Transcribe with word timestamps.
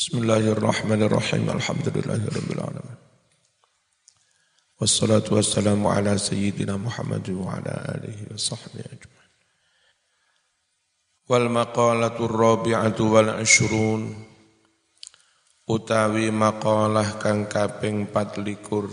بسم 0.00 0.18
الله 0.18 0.52
الرحمن 0.56 1.02
الرحيم 1.02 1.50
الحمد 1.50 1.88
لله 1.92 2.20
رب 2.24 2.50
العالمين 2.56 2.96
والصلاة 4.80 5.28
والسلام 5.30 5.86
على 5.86 6.18
سيدنا 6.18 6.76
محمد 6.76 7.30
وعلى 7.30 7.72
آله 7.94 8.18
وصحبه 8.32 8.80
أجمعين 8.80 9.32
والمقالة 11.28 12.16
الرابعة 12.24 12.96
والعشرون 13.00 14.24
أتاوي 15.70 16.30
مقالة 16.30 17.18
كان 17.20 17.44
كابين 17.44 18.04
باتليكور 18.04 18.86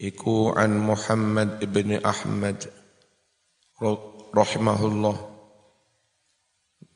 إكو 0.00 0.52
عن 0.56 0.78
محمد 0.78 1.72
بن 1.72 1.92
أحمد 2.06 2.72
رحمه 4.34 4.86
الله 4.86 5.16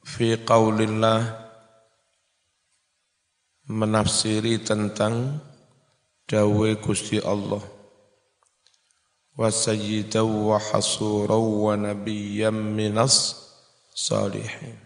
في 0.05 0.37
قول 0.37 0.83
الله 0.83 1.46
menafsiri 3.67 4.63
tentang 4.63 5.43
dawe 6.27 6.71
Gusti 6.79 7.19
Allah. 7.19 7.63
Wa 9.37 9.53
sayyidaw 9.53 10.25
wa 10.25 10.57
hasuraw 10.57 11.43
wa 11.43 11.75
nabiyyam 11.77 12.57
minas 12.73 13.37
salihin. 13.93 14.79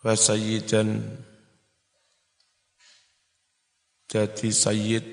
Wa 0.00 0.14
sayyidan 0.14 1.02
jadi 4.08 4.48
sayyid. 4.48 5.06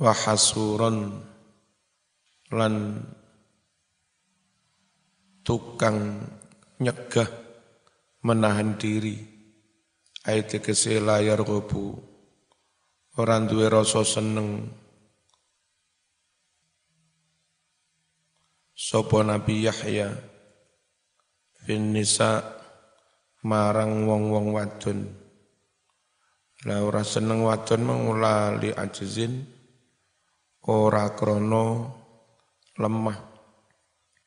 Wa 0.00 0.10
hasuran 0.16 1.20
lan 2.50 3.06
tukang 5.46 6.26
nyegah 6.82 7.30
menahan 8.26 8.78
diri. 8.78 9.18
Ayat 10.22 10.58
tegese 10.58 11.02
layar 11.02 11.42
gobu. 11.42 11.98
Orang 13.18 13.50
duwe 13.50 13.66
rasa 13.66 14.06
seneng. 14.06 14.70
Sapa 18.72 19.22
Nabi 19.26 19.66
Yahya? 19.66 20.10
Bin 21.66 21.94
nisa 21.94 22.42
marang 23.46 24.06
wong-wong 24.06 24.54
wadon. 24.54 24.98
La 26.62 26.82
ora 26.86 27.02
seneng 27.02 27.42
wadon 27.42 27.82
mengulali 27.82 28.70
ajizin. 28.70 29.42
Ora 30.70 31.10
krono 31.18 31.66
lemah. 32.78 33.18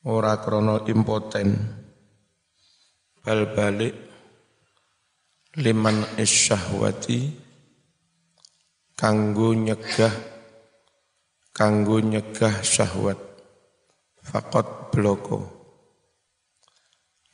Ora 0.06 0.38
krono 0.44 0.84
impoten 0.86 1.84
bal 3.26 3.50
balik 3.58 3.98
liman 5.58 6.06
isyahwati 6.22 7.34
kanggo 8.94 9.58
nyegah 9.58 10.14
kanggo 11.56 12.04
nyegah 12.04 12.60
syahwat. 12.60 13.16
Fakot 14.20 14.92
bloko. 14.92 15.40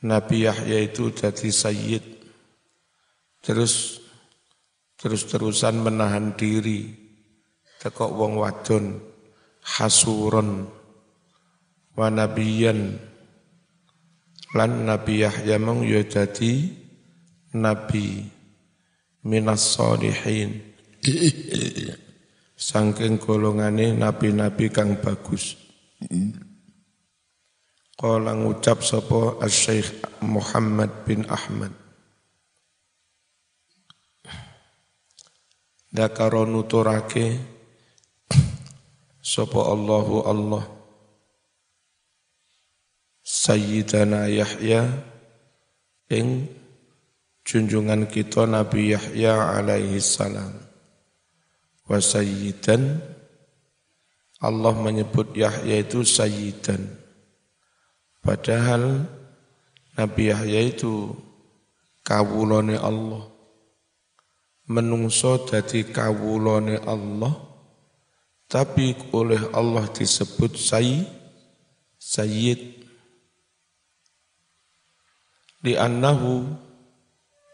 Nabi 0.06 0.45
Yahya 0.45 0.78
itu 0.86 1.09
jadi 1.09 1.50
sayyid. 1.50 2.05
Terus 3.42 3.98
terus-terusan 5.02 5.81
menahan 5.81 6.38
diri. 6.38 6.94
Tekok 7.81 8.14
wong 8.14 8.38
wadon 8.38 9.02
hasuron 9.81 10.70
wa 11.98 12.08
nabiyan 12.14 13.11
lan 14.52 14.84
Nabi 14.84 15.24
Yahya 15.24 15.56
mung 15.60 15.88
ya 15.88 16.04
nabi 17.52 18.24
minas 19.28 19.76
solihin 19.76 20.72
saking 22.61 23.17
golongane 23.17 23.98
nabi-nabi 23.98 24.70
kang 24.70 25.02
bagus. 25.02 25.58
Kala 27.98 28.34
ngucap 28.34 28.82
sapa 28.82 29.38
Asy-Syaikh 29.45 30.22
Muhammad 30.26 30.90
bin 31.06 31.22
Ahmad. 31.30 31.73
Dakaro 35.92 36.48
nuturake 36.50 37.38
sapa 39.22 39.60
Allahu 39.70 40.16
Allah 40.26 40.64
Sayyidana 43.21 44.26
Yahya 44.33 44.82
ing 46.09 46.49
junjungan 47.45 48.09
kita 48.09 48.49
Nabi 48.49 48.98
Yahya 48.98 49.61
alaihi 49.61 50.02
salam. 50.02 50.58
Wa 51.86 52.02
sayyidan 52.02 52.98
Allah 54.42 54.73
menyebut 54.73 55.37
Yahya 55.37 55.86
itu 55.86 56.02
sayyidan. 56.02 56.81
Padahal 58.26 59.05
Nabi 59.98 60.33
Yahya 60.33 60.61
itu 60.73 61.14
kawulane 62.02 62.77
Allah. 62.81 63.30
Menungso 64.65 65.45
dadi 65.45 65.86
kawulane 65.86 66.81
Allah 66.89 67.52
tapi 68.52 68.92
oleh 69.15 69.39
Allah 69.55 69.87
disebut 69.87 70.60
sayyid 70.60 71.08
sayyid 71.95 72.80
di 75.61 75.77
annahu 75.77 76.42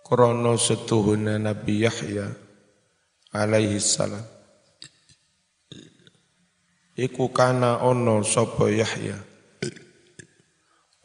krono 0.08 0.56
setuhuna 0.56 1.36
Nabi 1.36 1.84
Yahya 1.84 2.28
alaihi 3.36 3.78
salam. 3.84 4.24
Iku 6.98 7.30
kana 7.30 7.84
ono 7.86 8.26
sapa 8.26 8.72
Yahya? 8.72 9.20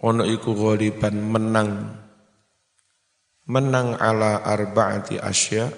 Ono 0.06 0.22
iku 0.24 0.56
ghaliban 0.56 1.20
menang. 1.20 1.70
Menang 3.50 3.98
ala 3.98 4.40
arbaati 4.46 5.18
asya 5.18 5.68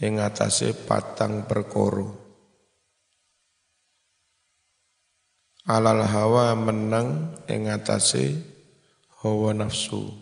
ing 0.00 0.18
atase 0.18 0.74
patang 0.74 1.46
perkoro 1.46 2.24
alal 5.64 6.04
hawa 6.04 6.52
menang 6.52 7.40
ing 7.48 7.72
atase 7.72 8.53
hawa 9.24 9.56
nafsu. 9.56 10.12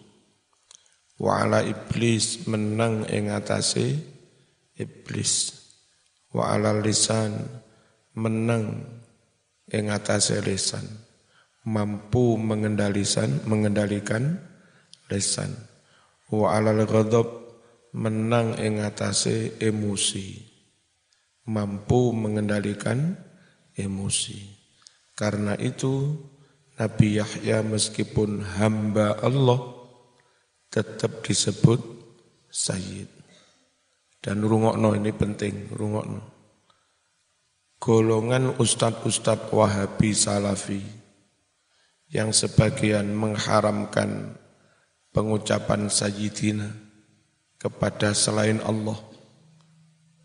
Wa 1.19 1.43
ala 1.43 1.67
iblis 1.67 2.47
menang 2.47 3.03
ing 3.11 3.35
atase 3.35 3.99
iblis. 4.79 5.59
Wa 6.31 6.55
ala 6.55 6.79
lisan 6.79 7.35
menang 8.15 8.87
ing 9.69 9.91
atase 9.91 10.39
lisan. 10.47 10.87
Mampu 11.67 12.39
mengendalikan 12.39 13.43
mengendalikan 13.47 14.39
lisan. 15.11 15.51
Wa 16.31 16.59
ala 16.59 16.75
ghadab 16.87 17.29
menang 17.95 18.57
ing 18.59 18.83
atase 18.83 19.59
emosi. 19.59 20.43
Mampu 21.51 22.15
mengendalikan 22.15 23.19
emosi. 23.75 24.63
Karena 25.13 25.55
itu 25.59 26.17
Nabi 26.83 27.23
Yahya 27.23 27.63
meskipun 27.63 28.43
hamba 28.59 29.15
Allah 29.23 29.71
tetap 30.67 31.23
disebut 31.23 31.79
Sayyid. 32.51 33.07
Dan 34.19 34.43
rungokno 34.43 34.99
ini 34.99 35.15
penting, 35.15 35.71
rungokno. 35.71 36.27
Golongan 37.79 38.59
ustadz-ustadz 38.59 39.55
Wahabi 39.55 40.11
Salafi 40.11 40.83
yang 42.11 42.35
sebagian 42.35 43.15
mengharamkan 43.15 44.35
pengucapan 45.15 45.87
Sayyidina 45.87 46.67
kepada 47.63 48.11
selain 48.11 48.59
Allah. 48.67 48.99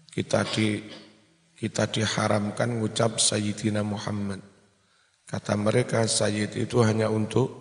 Kita 0.10 0.42
di 0.58 0.82
kita 1.54 1.86
diharamkan 1.86 2.82
mengucap 2.82 3.22
Sayyidina 3.22 3.86
Muhammad 3.86 4.57
Kata 5.28 5.60
mereka 5.60 6.08
Sayyid 6.08 6.56
itu 6.56 6.80
hanya 6.88 7.12
untuk 7.12 7.52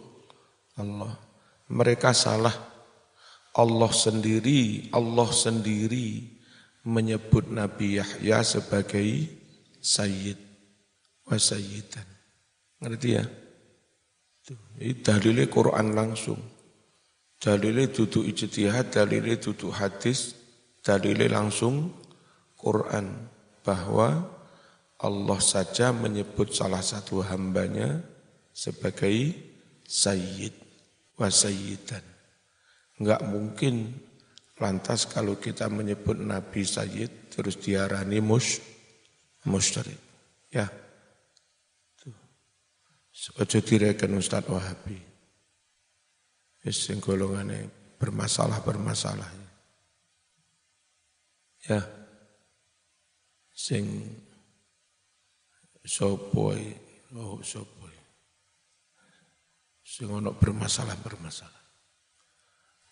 Allah. 0.78 1.18
Mereka 1.66 2.14
salah. 2.14 2.54
Allah 3.56 3.90
sendiri, 3.90 4.92
Allah 4.94 5.28
sendiri 5.32 6.36
menyebut 6.86 7.50
Nabi 7.50 7.98
Yahya 7.98 8.46
sebagai 8.46 9.26
Sayyid 9.82 10.38
wa 11.26 11.34
Sayyidan. 11.34 12.06
Ngerti 12.78 13.08
ya? 13.18 13.24
Ini 14.78 15.02
dalilnya 15.02 15.50
Quran 15.50 15.96
langsung. 15.96 16.38
Dalilnya 17.36 17.90
duduk 17.90 18.22
ijtihad, 18.22 18.94
dalilnya 18.94 19.36
duduk 19.42 19.74
hadis, 19.74 20.38
dalilnya 20.84 21.42
langsung 21.42 21.90
Quran. 22.54 23.26
Bahwa 23.66 24.35
Allah 24.96 25.40
saja 25.44 25.92
menyebut 25.92 26.56
salah 26.56 26.80
satu 26.80 27.20
hambanya 27.20 28.00
sebagai 28.52 29.36
Sayyid. 29.84 30.66
wasayyidan. 31.16 32.04
Enggak 33.00 33.20
mungkin 33.28 33.92
lantas 34.56 35.04
kalau 35.08 35.36
kita 35.36 35.68
menyebut 35.68 36.16
Nabi 36.16 36.64
Sayyid 36.64 37.32
terus 37.32 37.60
diarani 37.60 38.20
mus 38.24 38.60
musyrik. 39.44 40.00
Ya. 40.52 40.68
Ojo 43.40 43.58
direken 43.64 44.16
Ustaz 44.16 44.44
Wahabi. 44.48 45.00
Wis 46.64 46.88
sing 46.88 47.00
golongane 47.00 47.68
bermasalah-bermasalah. 47.96 49.28
Ya. 51.66 51.80
Sing 53.56 54.12
sopoi, 55.86 56.74
oh 57.14 57.38
sopoi. 57.40 57.94
Sing 59.86 60.10
ono 60.10 60.34
bermasalah-bermasalah. 60.34 61.64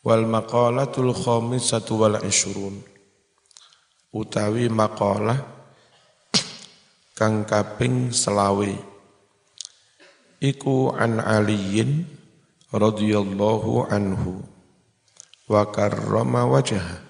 Wal 0.06 0.24
maqalatul 0.30 1.12
khamisatu 1.12 2.00
wal 2.00 2.22
ishrun. 2.22 2.78
Utawi 4.14 4.70
maqalah 4.70 5.42
kang 7.18 7.42
kaping 7.42 8.14
selawe. 8.14 8.70
Iku 10.38 10.94
an 10.94 11.18
aliyin 11.18 12.06
radhiyallahu 12.70 13.90
anhu 13.90 14.42
wa 15.50 15.62
karrama 15.70 16.46
wajah 16.48 17.04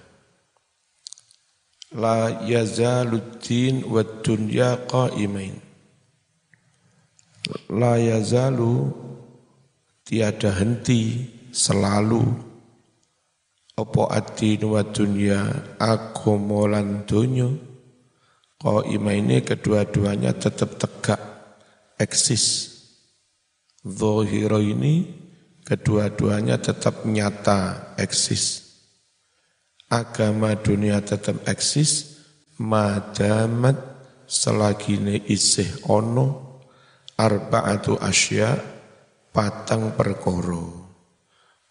la 1.95 2.43
yazaluddin 2.43 3.87
wa 3.87 4.03
dunya 4.03 4.77
qaimain 4.85 5.64
la 7.69 7.97
yazalu 7.97 8.89
tiada 10.05 10.53
henti 10.53 11.29
selalu. 11.51 12.23
Apa 13.75 14.23
adin 14.23 14.71
wa 14.71 14.87
dunya 14.87 15.41
agama 15.75 16.63
lan 16.63 17.03
donya 17.03 17.51
ini 18.63 19.43
kedua-duanya 19.43 20.31
tetap 20.31 20.79
tegak 20.79 21.19
eksis. 21.99 22.71
Zohiro 23.85 24.57
ini 24.57 25.05
kedua-duanya 25.67 26.57
tetap 26.57 27.05
nyata 27.05 27.93
eksis. 27.99 28.63
Agama 29.91 30.57
dunia 30.57 31.03
tetap 31.03 31.45
eksis 31.45 32.17
madamat 32.57 33.77
selagi 34.25 34.97
ini 34.97 35.21
isih 35.29 35.85
ono 35.85 36.44
arba'atu 37.15 37.99
asya 37.99 38.59
patang 39.31 39.95
perkoro. 39.95 40.87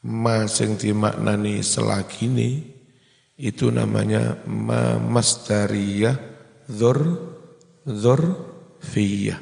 Ma 0.05 0.44
sing 0.44 0.76
dimaknani 0.76 1.64
selagine 1.64 2.61
itu 3.41 3.73
namanya 3.73 4.44
ma 4.44 5.00
masdariyah 5.00 6.17
dzur 6.69 8.20
fiyah. 8.85 9.41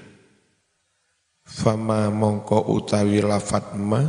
Fama 1.43 2.08
mongko 2.14 2.70
utawi 2.70 3.19
lafat 3.19 3.75
ma 3.75 4.06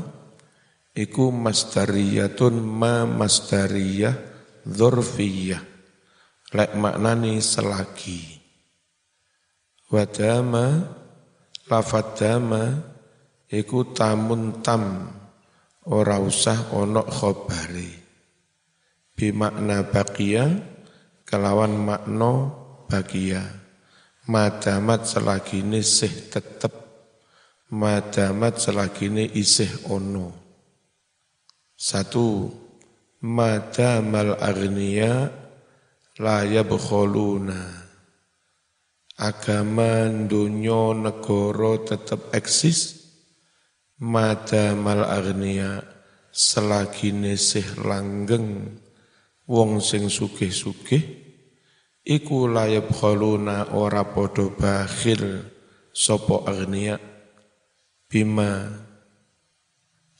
iku 0.93 1.33
masdariyatun 1.33 2.61
ma 2.61 3.09
masdariyah 3.09 4.13
dzurfiyah. 4.61 5.73
Lek 6.53 6.77
maknani 6.77 7.41
selagi. 7.41 8.21
Wadama 9.89 10.85
lafat 11.67 12.19
dama 12.19 12.63
iku 13.51 13.93
tamun 13.93 14.63
tam. 14.63 15.11
Ora 15.83 16.15
usah 16.15 16.71
ono 16.71 17.03
khobari 17.03 17.91
bimakna 19.19 19.83
bakia 19.83 20.47
kelawan 21.27 21.75
makno 21.75 22.33
bagia 22.87 23.43
madamat 24.31 25.03
selagi 25.03 25.59
ini 25.59 25.83
sih 25.83 26.31
tetep. 26.31 26.71
Madamat 27.73 28.61
selagi 28.61 29.09
ini 29.09 29.25
isih 29.33 29.89
ono. 29.89 30.29
Satu 31.73 32.47
madamal 33.19 34.37
agniya 34.37 35.33
la 36.21 36.45
yabkhuluna 36.45 37.82
agama 39.17 40.09
dunia 40.09 40.97
negara 40.97 41.77
tetap 41.85 42.33
eksis 42.33 43.05
mada 44.01 44.73
mal 44.73 45.05
agnia 45.05 45.85
selagi 46.33 47.13
nesih 47.13 47.85
langgeng 47.85 48.73
wong 49.45 49.77
sing 49.77 50.09
sugih-sugih 50.09 51.03
iku 52.01 52.49
layab 52.49 52.89
ora 53.77 54.01
podo 54.09 54.49
bakhil 54.57 55.45
sopo 55.93 56.41
agnia 56.49 56.97
bima 58.09 58.65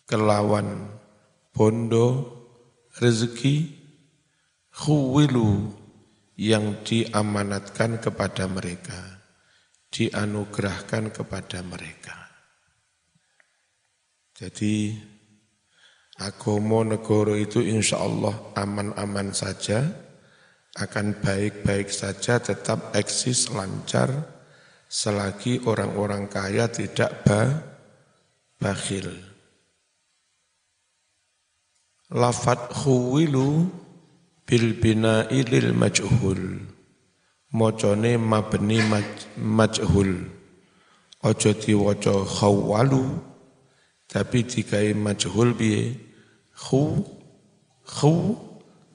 kelawan 0.06 0.94
bondo 1.50 2.30
rezeki 3.01 3.74
khuwilu 4.69 5.83
yang 6.40 6.82
diamanatkan 6.82 8.02
kepada 8.02 8.50
mereka, 8.50 9.22
dianugerahkan 9.94 11.14
kepada 11.14 11.62
mereka. 11.62 12.18
Jadi 14.34 14.98
agomo 16.18 16.82
negoro 16.82 17.38
itu 17.38 17.62
insya 17.62 18.02
Allah 18.02 18.34
aman-aman 18.58 19.30
saja, 19.30 19.86
akan 20.74 21.22
baik-baik 21.22 21.94
saja, 21.94 22.42
tetap 22.42 22.98
eksis 22.98 23.54
lancar, 23.54 24.10
selagi 24.90 25.62
orang-orang 25.70 26.26
kaya 26.26 26.66
tidak 26.66 27.22
ba, 27.22 27.62
bakhil. 28.58 29.14
Lafat 32.10 32.74
khuwilu 32.74 33.70
bil 34.45 34.75
bina 34.80 35.28
ilil 35.31 35.72
majhul. 35.74 36.68
Mocone 37.54 38.18
mabni 38.18 38.81
maj, 38.81 39.10
majhul. 39.38 40.12
Ojo 41.24 41.51
diwaca 41.56 42.16
khawalu 42.28 43.04
tapi 44.12 44.44
dikai 44.44 44.92
majhul 44.92 45.56
biye 45.56 45.95
khu 46.54 47.06
khu 47.88 48.13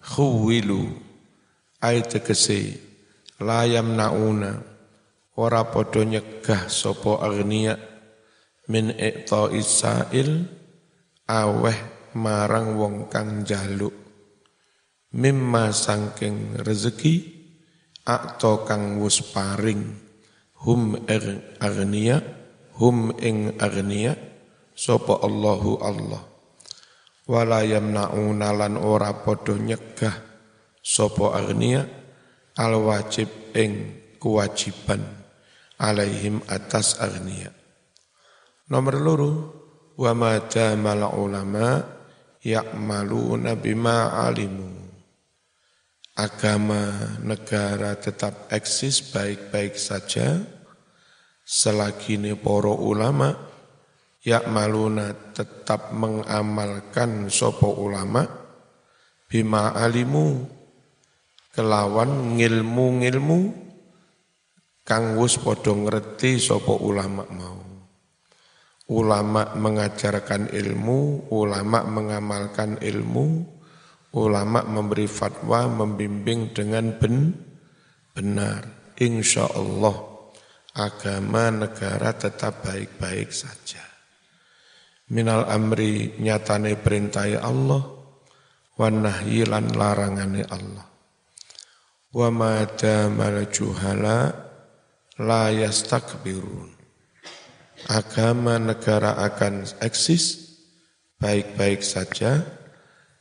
khuwilu. 0.02 0.92
Ay 1.80 2.02
tegese 2.04 2.76
layam 3.38 3.94
nauna 3.94 4.58
ora 5.38 5.62
padha 5.70 6.02
nyegah 6.02 6.66
sapa 6.66 7.23
agniya 7.23 7.78
min 8.66 8.90
iqta 8.90 9.54
isail 9.54 10.50
aweh 11.30 11.78
marang 12.18 12.75
wong 12.75 13.06
kang 13.06 13.46
jaluk 13.46 14.07
mimma 15.14 15.70
sangking 15.72 16.60
rezeki 16.60 17.14
akto 18.04 18.64
kang 18.68 19.00
wus 19.00 19.20
paring. 19.32 20.06
Hum 20.58 20.98
agniya 21.62 22.18
hum 22.82 23.14
ing 23.22 23.56
agniya 23.62 24.18
sapa 24.74 25.22
Allahu 25.22 25.78
Allah. 25.78 26.22
Wala 27.28 27.62
yamnauna 27.62 28.50
lan 28.56 28.74
ora 28.74 29.12
padha 29.22 29.54
nyegah 29.54 30.16
sapa 30.82 31.38
agniya 31.38 31.86
al 32.58 32.74
wajib 32.82 33.30
ing 33.54 33.94
kewajiban 34.18 35.04
alaihim 35.78 36.42
atas 36.50 36.98
agniya 36.98 37.54
nomor 38.66 38.96
loro 38.98 39.32
wa 39.94 40.12
ma 40.12 40.36
ulama 41.14 41.82
ya'maluna 42.42 43.54
bima 43.56 44.26
alimu 44.26 44.77
agama 46.18 47.14
negara 47.22 47.94
tetap 47.94 48.50
eksis 48.50 49.14
baik-baik 49.14 49.78
saja. 49.78 50.42
Selagi 51.48 52.20
ini 52.20 52.34
poro 52.37 52.75
ulama 52.76 53.32
ya 54.20 54.44
maluna 54.50 55.14
tetap 55.32 55.94
mengamalkan 55.94 57.30
sopo 57.30 57.70
ulama. 57.78 58.26
Bima 59.30 59.72
alimu 59.78 60.44
kelawan 61.54 62.37
ngilmu-ngilmu 62.37 63.40
kang 64.82 65.16
wus 65.16 65.38
podo 65.38 65.72
ngerti 65.72 66.42
sopo 66.42 66.82
ulama 66.82 67.25
mau. 67.30 67.60
Ulama 68.88 69.52
mengajarkan 69.52 70.48
ilmu 70.48 71.28
ulama 71.28 71.84
mengamalkan 71.84 72.80
ilmu 72.80 73.57
ulama 74.16 74.64
memberi 74.64 75.10
fatwa 75.10 75.68
membimbing 75.68 76.54
dengan 76.56 76.96
ben, 76.96 77.34
benar. 78.14 78.94
Insya 78.98 79.46
Allah 79.54 79.94
agama 80.74 81.54
negara 81.54 82.10
tetap 82.18 82.66
baik-baik 82.66 83.30
saja. 83.30 83.88
minal 85.08 85.48
amri 85.48 86.20
nyatane 86.20 86.76
perintai 86.76 87.40
Allah 87.40 87.80
wa 88.76 88.88
nahyi 88.92 89.48
lan 89.48 89.72
larangane 89.72 90.44
Allah 90.44 90.84
wa 92.12 92.28
ma 92.28 92.64
damal 92.68 93.48
juhala 93.48 94.28
la 95.16 95.48
yastakbirun 95.48 96.76
agama 97.88 98.60
negara 98.60 99.16
akan 99.24 99.64
eksis 99.80 100.56
baik-baik 101.16 101.80
saja 101.80 102.44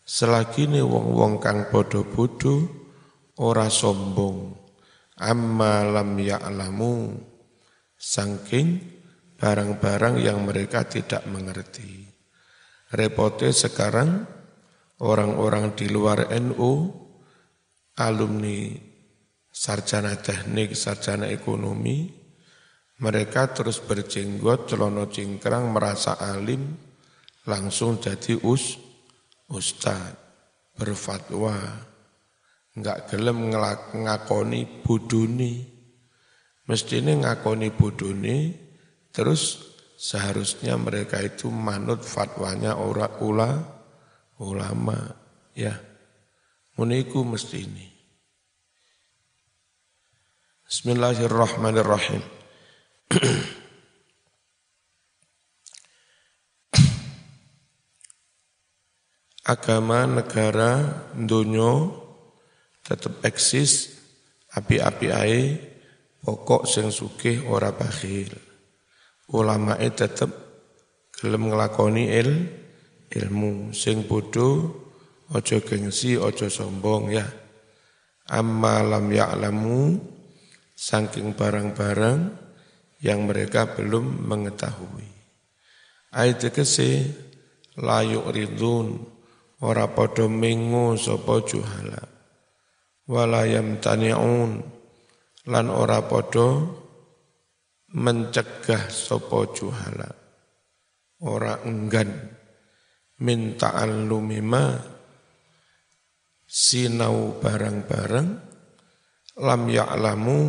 selagi 0.07 0.71
wong-wong 0.79 1.43
kang 1.43 1.67
bodoh-bodoh 1.67 2.63
ora 3.43 3.67
sombong 3.67 4.55
amma 5.19 5.83
lam 5.83 6.15
ya'lamu 6.15 7.19
saking 7.99 8.79
barang-barang 9.35 10.15
yang 10.23 10.47
mereka 10.47 10.87
tidak 10.87 11.27
mengerti. 11.27 12.07
Repotnya 12.87 13.51
sekarang 13.51 14.23
orang-orang 15.03 15.75
di 15.75 15.91
luar 15.91 16.31
NU, 16.39 16.89
alumni 17.99 18.73
sarjana 19.51 20.15
teknik, 20.17 20.73
sarjana 20.73 21.27
ekonomi, 21.29 22.07
mereka 22.97 23.53
terus 23.53 23.77
berjenggot, 23.83 24.71
celono 24.71 25.05
cingkrang, 25.11 25.69
merasa 25.69 26.17
alim, 26.17 26.73
langsung 27.45 28.01
jadi 28.01 28.41
us, 28.41 28.86
ustad, 29.51 30.15
berfatwa, 30.75 31.55
enggak 32.75 33.11
gelem 33.11 33.51
ngakoni 33.51 34.83
buduni. 34.83 35.75
Mestinya 36.67 37.15
ngakoni 37.15 37.71
buduni, 37.71 38.51
terus 39.15 39.71
seharusnya 39.95 40.75
mereka 40.75 41.23
itu 41.23 41.47
manut 41.47 42.03
fatwanya 42.03 42.75
ora 42.75 43.07
ula, 43.23 43.51
ulama. 44.43 44.99
Ya, 45.55 45.79
muniku 46.75 47.23
mesti 47.23 47.57
ini. 47.63 47.87
Bismillahirrahmanirrahim. 50.67 52.21
Agama, 59.47 60.03
negara, 60.03 61.07
dunia 61.15 61.87
tetap 62.83 63.23
eksis, 63.23 63.95
api-api 64.51 65.07
ae, 65.07 65.41
pokok 66.19 66.67
sing 66.67 66.91
sugih 66.91 67.47
ora 67.47 67.71
bakhil. 67.71 68.35
Ulamae 69.31 69.87
tetep 69.95 70.27
gelem 71.15 71.47
nglakoni 71.47 72.11
il 72.11 72.29
ilmu 73.07 73.71
sing 73.71 74.03
bodoh 74.03 74.67
ojo 75.31 75.57
gengsi 75.63 76.19
ojo 76.19 76.51
sombong 76.51 77.15
ya. 77.15 77.23
Amma 78.27 78.83
lam 78.83 79.07
ya'lamu 79.07 79.95
saking 80.75 81.39
barang-barang 81.39 82.19
yang 82.99 83.23
mereka 83.23 83.71
belum 83.71 84.27
mengetahui. 84.27 85.07
Ayat 86.11 86.51
kese 86.51 87.15
layuk 87.79 88.27
ridun 88.35 89.15
ora 89.63 89.89
podo 89.89 90.29
mengu 90.29 90.93
sapa 90.97 91.41
juhala 91.41 92.03
walayam 93.07 93.81
tani'un 93.81 94.61
lan 95.47 95.65
ora 95.71 96.03
podo 96.03 96.47
mencegah 97.95 98.91
sopo 98.91 99.55
juhala 99.55 100.11
ora 101.23 101.63
enggan 101.63 102.11
minta 103.23 103.73
alumima 103.73 104.77
sinau 106.45 107.39
barang-barang 107.39 108.29
lam 109.41 109.61
ya'lamu 109.71 110.39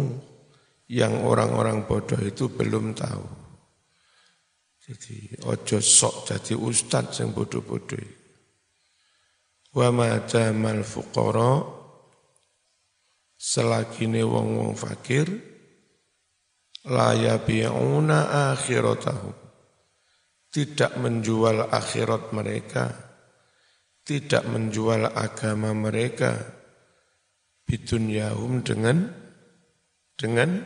yang 0.88 1.20
orang-orang 1.20 1.84
bodoh 1.84 2.16
itu 2.16 2.48
belum 2.48 2.96
tahu. 2.96 3.26
Jadi 4.88 5.36
ojo 5.44 5.78
sok 5.84 6.32
jadi 6.32 6.56
ustadz 6.56 7.20
yang 7.20 7.36
bodoh-bodoh. 7.36 8.17
Wa 9.76 9.88
ma 9.92 10.24
jamal 10.24 10.80
fuqara 10.80 11.60
selagi 13.38 14.10
ne 14.10 14.22
wong-wong 14.24 14.72
fakir 14.74 15.28
la 16.88 17.12
yabi'una 17.12 18.50
akhiratahum 18.50 19.36
tidak 20.48 20.96
menjual 20.96 21.68
akhirat 21.68 22.32
mereka 22.32 23.08
tidak 24.08 24.48
menjual 24.48 25.04
agama 25.04 25.76
mereka 25.76 26.32
bidunyahum 27.68 28.64
dengan 28.64 29.12
dengan 30.16 30.64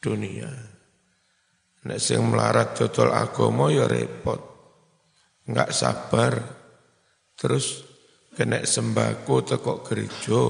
dunia. 0.00 0.48
Nek 1.84 2.00
sing 2.00 2.24
melarat 2.24 2.72
dodol 2.72 3.12
agama 3.12 3.68
ya 3.68 3.84
repot 3.84 4.40
enggak 5.44 5.76
sabar 5.76 6.32
terus 7.36 7.83
kena 8.34 8.66
sembako 8.66 9.34
tekok 9.46 9.78
gereja. 9.86 10.42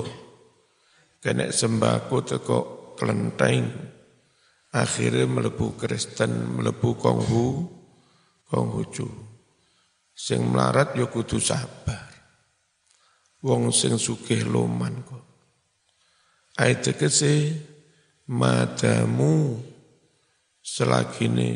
Kena 1.20 1.48
sembako 1.52 2.16
teko 2.24 2.58
kelenteng. 2.96 3.92
Akhirnya 4.74 5.30
melebu 5.30 5.78
Kristen 5.78 6.58
melebu 6.58 6.98
konghu 6.98 7.46
konghucu 8.50 9.06
sing 10.14 10.50
melarat 10.50 10.98
yo 10.98 11.06
kudu 11.06 11.38
sabar. 11.38 12.10
Wong 13.44 13.70
sing 13.70 14.00
sugih 14.00 14.42
loman 14.44 15.04
kok. 15.04 15.24
Ayat 16.58 16.96
kese 16.96 17.54
madamu 18.30 19.60
selagi 20.64 21.28
ini 21.28 21.50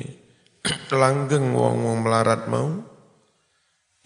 langgeng 1.01 1.55
wong-wong 1.55 2.05
melarat 2.05 2.45
mau 2.51 2.88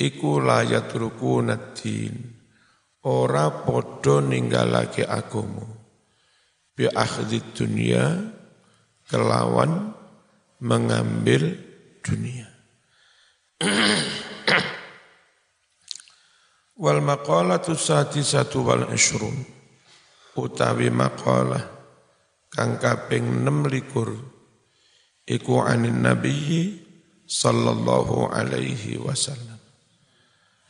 iku 0.02 0.42
layat 0.42 0.90
ruku 0.90 1.46
nadin 1.46 2.34
ora 3.06 3.62
podo 3.62 4.18
ninggalake 4.18 5.06
agama 5.06 5.62
bi 6.74 6.90
akhdi 6.90 7.38
dunia 7.54 8.18
kelawan 9.06 9.94
mengambil 10.58 11.54
dunia. 12.02 12.50
Wal 16.82 16.98
maqalatu 16.98 17.78
satu 17.78 18.66
wal 18.66 18.90
ashrun 18.90 19.46
utawi 20.34 20.90
maqalah 20.90 21.62
kang 22.50 22.82
kaping 22.82 23.46
6 23.46 23.70
likur. 23.70 24.10
Iku 25.22 25.62
anin 25.62 26.02
nabiyyi 26.02 26.82
sallallahu 27.22 28.34
alaihi 28.34 28.98
wasallam 28.98 29.61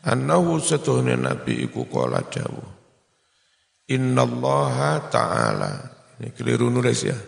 Annahu 0.02 0.58
setuhnya 0.58 1.14
Nabi 1.14 1.62
iku 1.62 1.86
kala 1.86 2.26
dawuh. 2.26 2.70
Innallaha 3.86 5.06
ta'ala. 5.06 5.72
Ini 6.18 6.34
keliru 6.34 6.66
nulis 6.74 7.06
ya. 7.06 7.18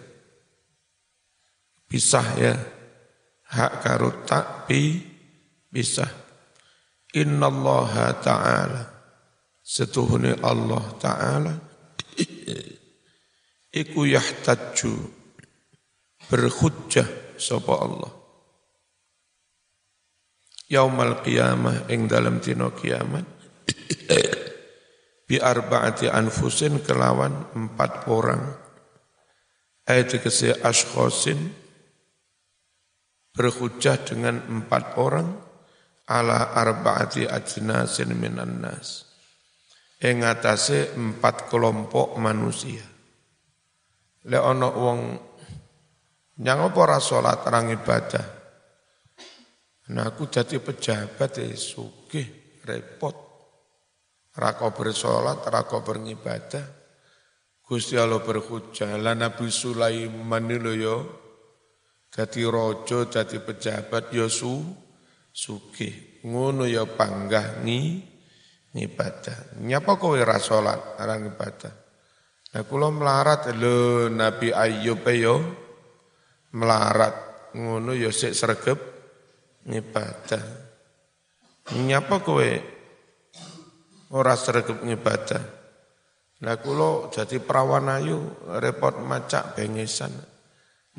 Pisah 1.87 2.29
ya. 2.35 2.55
Hak 3.55 3.73
karo 3.79 4.27
tak 4.27 4.67
pi 4.67 4.99
pisah. 5.71 6.11
Innallaha 7.15 8.07
ta'ala. 8.19 8.83
Setuhnya 9.63 10.43
Allah 10.43 10.85
ta'ala. 10.99 11.55
Iku 13.71 14.03
yahtaju. 14.03 14.95
Berhujjah 16.27 17.39
sapa 17.39 17.75
Allah 17.79 18.24
yaumal 20.75 21.23
qiyamah 21.23 21.87
ing 21.87 22.11
dalam 22.11 22.43
dino 22.43 22.75
kiamat. 22.75 23.23
Bi 25.25 25.39
arbaati 25.39 26.11
anfusin 26.11 26.83
kelawan 26.83 27.55
empat 27.55 28.11
orang. 28.11 28.43
Ayat 29.87 30.19
kese 30.19 30.59
ashkhosin 30.59 31.39
berhujah 33.31 34.03
dengan 34.03 34.43
empat 34.51 34.99
orang 34.99 35.29
ala 36.11 36.53
arbaati 36.59 37.31
ajnasin 37.31 38.11
minan 38.19 38.61
nas. 38.61 39.07
Ing 40.03 40.27
atase 40.27 40.93
empat 40.99 41.49
kelompok 41.49 42.19
manusia. 42.21 42.85
Le 44.29 44.37
ono 44.41 44.69
wong 44.75 45.01
nyang 46.41 46.61
apa 46.69 46.79
ora 46.81 46.99
salat 46.99 47.47
ibadah 47.47 48.44
Nah 49.93 50.09
aku 50.09 50.33
jadi 50.33 50.63
pejabat 50.63 51.45
ya 51.45 51.53
sugih, 51.53 52.61
repot. 52.65 53.17
Rako 54.35 54.75
bersolat, 54.75 55.45
rako 55.47 55.85
beribadah. 55.85 56.67
Gusti 57.65 57.95
Allah 57.95 58.21
berhujah. 58.25 58.97
Lah 58.97 59.15
Nabi 59.15 59.47
Sulaiman 59.53 60.49
ini 60.49 60.73
yo. 60.81 60.97
Jadi 62.09 62.47
rojo, 62.47 63.11
jadi 63.11 63.43
pejabat 63.43 64.11
yo 64.15 64.31
su, 64.31 64.63
sugih 65.35 66.23
ngono 66.23 66.63
ya 66.63 66.87
panggah 66.87 67.61
ni 67.67 67.99
ngibadah 68.71 69.59
nyapa 69.67 69.99
kowe 69.99 70.15
ra 70.23 70.39
salat 70.39 70.95
ora 70.95 71.19
ngibadah 71.19 71.75
nah 72.55 72.63
melarat 72.95 73.51
lho 73.51 74.07
Nabi 74.15 74.55
Ayub 74.55 75.03
e 75.11 75.15
yo 75.19 75.37
melarat 76.55 77.51
ngono 77.59 77.99
ya 77.99 78.15
sik 78.15 78.31
sregep 78.31 78.79
ngibadah 79.65 80.45
nyapa 81.85 82.17
kowe 82.21 82.51
ora 84.13 84.35
sregep 84.37 84.85
ngibadah 84.85 85.65
Lah 86.45 86.61
kula 86.61 87.09
jadi 87.09 87.41
perawan 87.41 87.89
ayu 87.89 88.21
repot 88.61 89.01
macak 89.01 89.57
bengesan. 89.57 90.13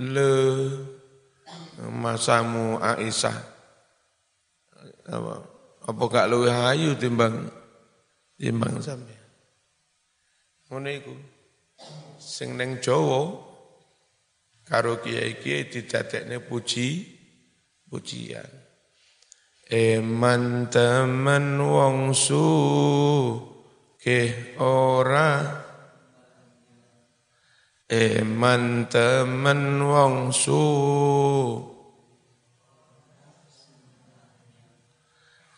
Le 0.02 0.32
masamu 1.86 2.82
Aisyah. 2.82 3.38
Apa 5.06 5.34
apa 5.86 6.04
gak 6.10 6.30
luwih 6.34 6.50
ayu 6.50 6.98
timbang 6.98 7.46
timbang 8.42 8.82
sampe. 8.82 9.14
Ngono 10.72 10.90
iku. 10.90 11.14
Sing 12.18 12.58
ning 12.58 12.82
Jawa 12.82 13.38
karo 14.66 14.98
kiai-kiai 14.98 15.70
didadekne 15.70 16.42
puji 16.42 17.15
pujian. 17.90 18.50
Eman 19.66 20.70
temen 20.70 21.58
wong 21.58 22.14
su 22.14 22.46
ke 23.98 24.54
ora? 24.62 25.64
Eman 27.90 28.86
temen 28.90 29.82
wong 29.82 30.30
su 30.30 30.64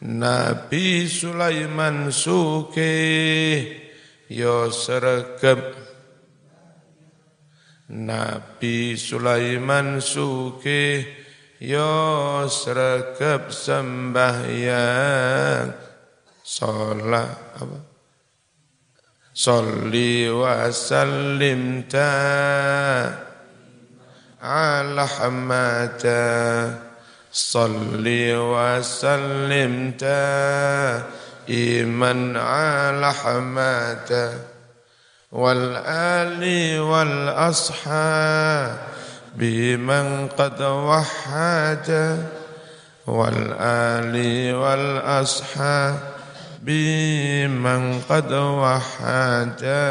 Nabi 0.07 1.09
Sulaiman 1.09 2.13
suke 2.13 2.93
yo 4.29 4.69
sregep. 4.69 5.73
Nabi 7.89 8.93
Sulaiman 8.93 9.99
suke 9.99 11.26
yo 11.62 12.44
sregep 12.50 13.54
sembahyang 13.54 15.12
salat 16.42 17.56
apa 17.56 17.92
صلي 19.32 20.28
وسلم 20.30 21.82
على 24.42 25.06
حماة 25.08 26.04
صلي 27.32 28.36
وسلم 28.36 29.90
دائما 31.48 32.12
على 32.40 33.12
حماة 33.12 34.32
والآل 35.32 36.42
والأصحاب 36.80 38.78
بمن 39.36 40.28
قد 40.38 40.62
وحد 40.62 41.88
والآل 43.06 44.14
والأصحاب 44.54 46.12
biman 46.62 47.98
qad 48.06 48.30
wahada 48.30 49.82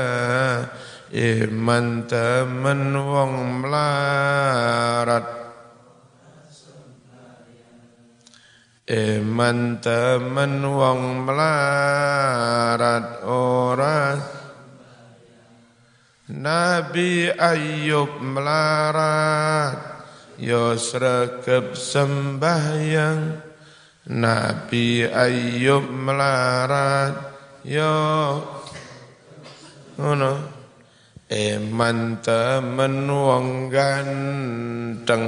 iman 1.12 2.08
temen 2.08 2.96
wong 2.96 3.34
melarat 3.60 5.44
Iman 8.92 9.80
temen 9.80 10.68
wong 10.68 11.24
melarat 11.24 13.24
ora 13.24 14.20
Nabi 16.27 17.31
Ayub 17.31 18.19
melarat 18.19 19.79
Yo 20.37 20.75
sregep 20.75 21.79
sembahyang. 21.79 23.41
Nabi 24.11 25.07
Ayub 25.07 25.87
melarat 25.87 27.15
yo. 27.63 27.95
Ngono. 29.97 30.59
Eman 31.27 32.23
temen 32.23 33.07
wong 33.07 33.71
ganteng. 33.71 35.25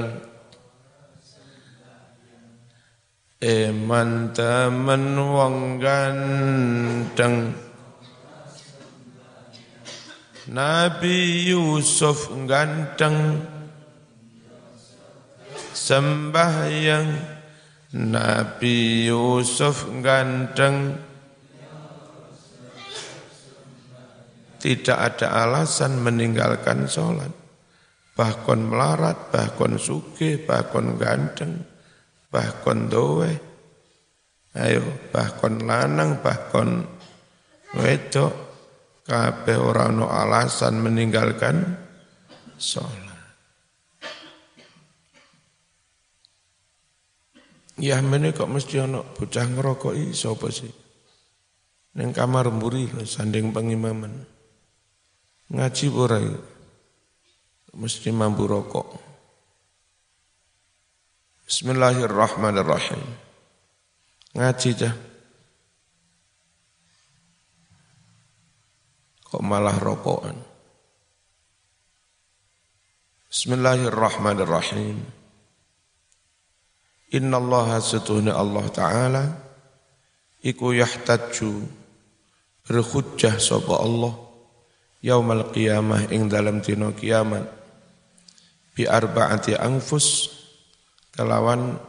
Eman 3.39 4.35
temen 4.35 5.15
wong 5.15 5.79
ganteng 5.79 7.68
Nabi 10.49 11.45
Yusuf 11.53 12.33
ganteng 12.49 13.45
sembahyang. 15.77 17.37
Nabi 17.93 19.09
Yusuf 19.09 19.85
ganteng. 20.01 21.05
Tidak 24.59 24.99
ada 24.99 25.47
alasan 25.47 26.01
meninggalkan 26.01 26.89
sholat. 26.89 27.31
Bahkan 28.17 28.59
melarat, 28.73 29.31
bahkan 29.31 29.79
suge, 29.79 30.43
bahkan 30.43 30.99
ganteng 30.99 31.63
Bahkan 32.35 32.91
dowe 32.91 33.31
Ayo, 34.59 34.83
bahkan 35.15 35.63
lanang, 35.63 36.19
bahkan 36.19 36.83
wedok 37.79 38.48
Kabeh 39.09 39.57
orang 39.57 40.05
no 40.05 40.07
alasan 40.13 40.85
meninggalkan 40.85 41.65
sholat 42.61 43.09
Ya 47.79 48.03
mene 48.03 48.35
kok 48.35 48.51
mesti 48.51 48.83
ana 48.83 49.07
bocah 49.07 49.47
ngerokoki 49.55 50.11
sapa 50.11 50.51
sih? 50.51 50.69
Ning 51.95 52.11
kamar 52.11 52.51
mburi 52.51 52.91
sanding 53.07 53.55
pengimaman. 53.55 54.27
Ngaji 55.55 55.87
ora 55.95 56.19
mesti 57.79 58.11
mampu 58.11 58.51
rokok. 58.51 58.99
Bismillahirrahmanirrahim. 61.47 63.01
Ngaji 64.35 64.71
dah. 64.75 65.08
Kok 69.29 69.45
malah 69.45 69.77
rokokan. 69.77 70.37
Bismillahirrahmanirrahim. 73.29 75.19
Inna 77.13 77.41
Allah 77.41 77.81
setuhna 77.81 78.37
Allah 78.37 78.69
Ta'ala 78.69 79.25
Iku 80.45 80.77
yahtaju 80.77 81.65
Berhujjah 82.69 83.41
sopa 83.41 83.81
Allah 83.81 84.13
Yaumal 85.01 85.49
qiyamah 85.49 86.13
ing 86.13 86.29
dalam 86.29 86.61
dino 86.61 86.93
kiamat 86.93 87.49
Bi 88.77 88.85
arba'ati 88.85 89.57
angfus 89.57 90.37
Kelawan 91.17 91.81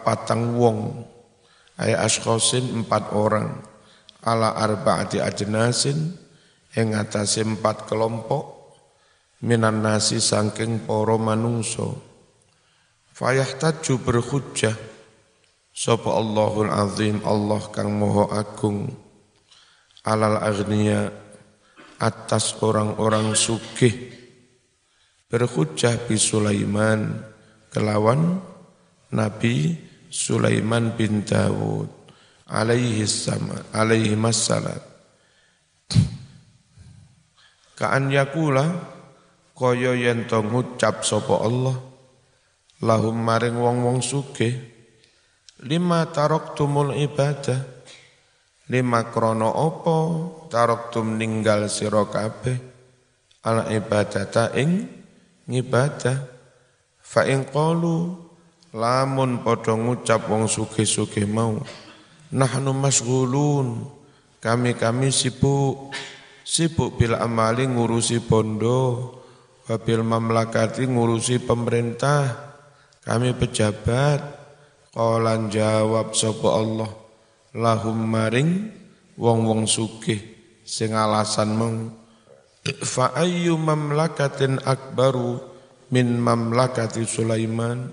Patang 0.00 0.56
wong 0.56 1.04
Ayat 1.76 2.08
askosin 2.08 2.72
empat 2.72 3.12
orang 3.12 3.75
Ala 4.24 4.56
arba'ati 4.56 5.20
ajnasin 5.20 6.16
Yang 6.72 6.88
atasi 6.96 7.40
empat 7.44 7.84
kelompok 7.90 8.72
Minan 9.44 9.84
nasi 9.84 10.22
sangking 10.22 10.88
poro 10.88 11.20
manungso 11.20 12.00
Fayahtaju 13.16 13.94
berhujjah 14.00 14.76
Sapa 15.76 16.08
Allahul 16.08 16.72
Azim 16.72 17.20
Allah 17.20 17.60
kang 17.68 17.92
moho 17.92 18.32
agung. 18.32 18.88
Alal 20.08 20.40
agniya 20.40 21.12
Atas 22.00 22.56
orang-orang 22.64 23.36
sugih. 23.36 23.92
Berhujjah 25.28 26.08
bi 26.08 26.16
Sulaiman 26.16 27.20
Kelawan 27.68 28.40
Nabi 29.12 29.76
Sulaiman 30.08 30.96
bin 30.96 31.28
Dawud 31.28 32.05
Alaihi 32.46 33.04
sama 33.06 33.58
Alaihi 33.74 34.14
masalat 34.14 34.82
Kaan 37.76 38.08
yakula 38.08 38.94
Koyo 39.56 39.96
yen 39.96 40.28
to 40.28 40.44
ngucap 40.44 41.00
sapa 41.00 41.40
Allah 41.40 41.76
lahum 42.84 43.16
maring 43.16 43.56
wong-wong 43.56 44.04
sugih 44.04 44.52
lima 45.64 46.12
tumul 46.52 46.92
ibadah 46.92 47.64
lima 48.68 49.08
krono 49.08 49.48
opo 49.48 49.96
tum 50.92 51.16
ninggal 51.16 51.72
sira 51.72 52.04
kabeh 52.04 52.76
ala 53.46 53.70
ibadata 53.70 54.50
ing 54.58 54.90
ngibadah. 55.46 56.34
Fa 57.06 57.22
ing 57.22 57.46
qalu 57.46 58.18
lamun 58.74 59.46
padha 59.46 59.78
ngucap 59.78 60.26
wong 60.26 60.50
sugih-sugih 60.50 61.30
mau 61.30 61.54
nahnu 62.32 62.72
masghulun 62.74 63.96
kami-kami 64.46 65.10
sibuk. 65.10 65.90
Sibuk 66.46 66.94
bil 66.94 67.18
amali 67.18 67.66
ngurusi 67.66 68.22
bondo 68.22 69.10
wabil 69.66 70.06
mamlakati 70.06 70.86
ngurusi 70.86 71.42
pemerintah. 71.42 72.54
Kami 73.02 73.34
pejabat. 73.34 74.38
Qalan 74.96 75.52
jawab 75.52 76.16
sapa 76.16 76.56
Allah 76.56 76.88
lahum 77.52 78.00
maring 78.00 78.72
wong-wong 79.20 79.68
sugih 79.68 80.16
sing 80.64 80.96
alasan 80.96 81.52
meng 81.52 81.92
fa 82.80 83.12
ayyu 83.12 83.60
mamlakatin 83.60 84.56
akbaru 84.64 85.36
min 85.92 86.16
mamlakati 86.16 87.04
Sulaiman. 87.04 87.92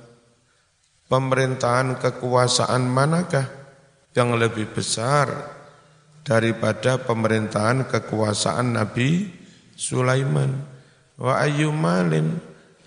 Pemerintahan 1.12 2.00
kekuasaan 2.00 2.88
manakah 2.88 3.62
yang 4.13 4.38
lebih 4.38 4.69
besar 4.69 5.30
daripada 6.23 7.02
pemerintahan 7.02 7.89
kekuasaan 7.89 8.78
Nabi 8.78 9.28
Sulaiman. 9.76 10.54
Wa 11.19 11.43
ayyu 11.43 11.69
malin 11.73 12.38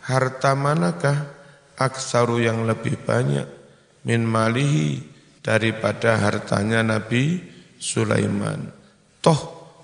harta 0.03 0.55
manakah 0.55 1.31
aksaru 1.77 2.43
yang 2.43 2.65
lebih 2.65 2.97
banyak 3.03 3.47
min 4.07 4.23
malihi 4.25 5.03
daripada 5.43 6.17
hartanya 6.19 6.83
Nabi 6.83 7.43
Sulaiman? 7.77 8.71
Toh 9.21 9.41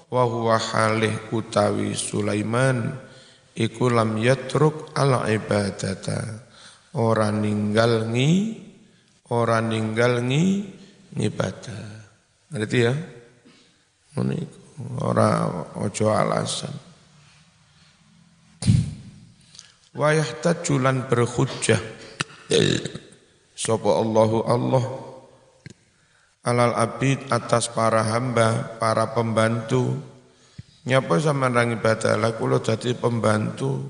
wa 0.09 0.25
huwa 0.27 0.57
halih 0.59 1.31
utawi 1.35 1.93
Sulaiman 1.99 2.95
iku 3.59 3.91
lam 3.91 4.17
yatruk 4.17 4.95
ala 4.95 5.27
ibadata. 5.29 6.51
Orang 6.93 7.41
ninggal 7.41 8.13
ngi, 8.13 8.33
orang 9.33 9.73
ninggal 9.73 10.21
ngi 10.21 10.82
ngibadah. 11.17 11.85
Ngerti 12.53 12.79
ya? 12.85 12.95
Orang 15.01 15.73
ojo 15.81 16.07
alasan. 16.13 16.73
Wayah 19.93 20.29
tajulan 20.41 21.05
berhujjah. 21.09 21.81
Sopo 23.53 23.93
Allahu 23.93 24.39
Allah 24.49 24.85
alal 26.43 26.75
abid 26.75 27.31
atas 27.31 27.71
para 27.71 28.03
hamba, 28.03 28.77
para 28.81 29.13
pembantu. 29.15 30.01
Nyapa 30.83 31.15
sama 31.23 31.47
nang 31.47 31.71
ibadah 31.79 32.19
lah 32.19 32.35
kula 32.35 32.59
dadi 32.59 32.91
pembantu 32.99 33.87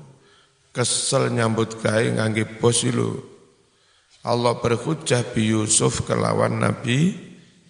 kesel 0.69 1.33
nyambut 1.33 1.81
gawe 1.81 2.21
ngangge 2.21 2.45
bos 2.61 2.85
lu. 2.85 3.32
Allah 4.23 4.55
berhujjah 4.55 5.35
bi 5.35 5.51
Yusuf 5.51 6.07
kelawan 6.07 6.63
Nabi 6.63 7.11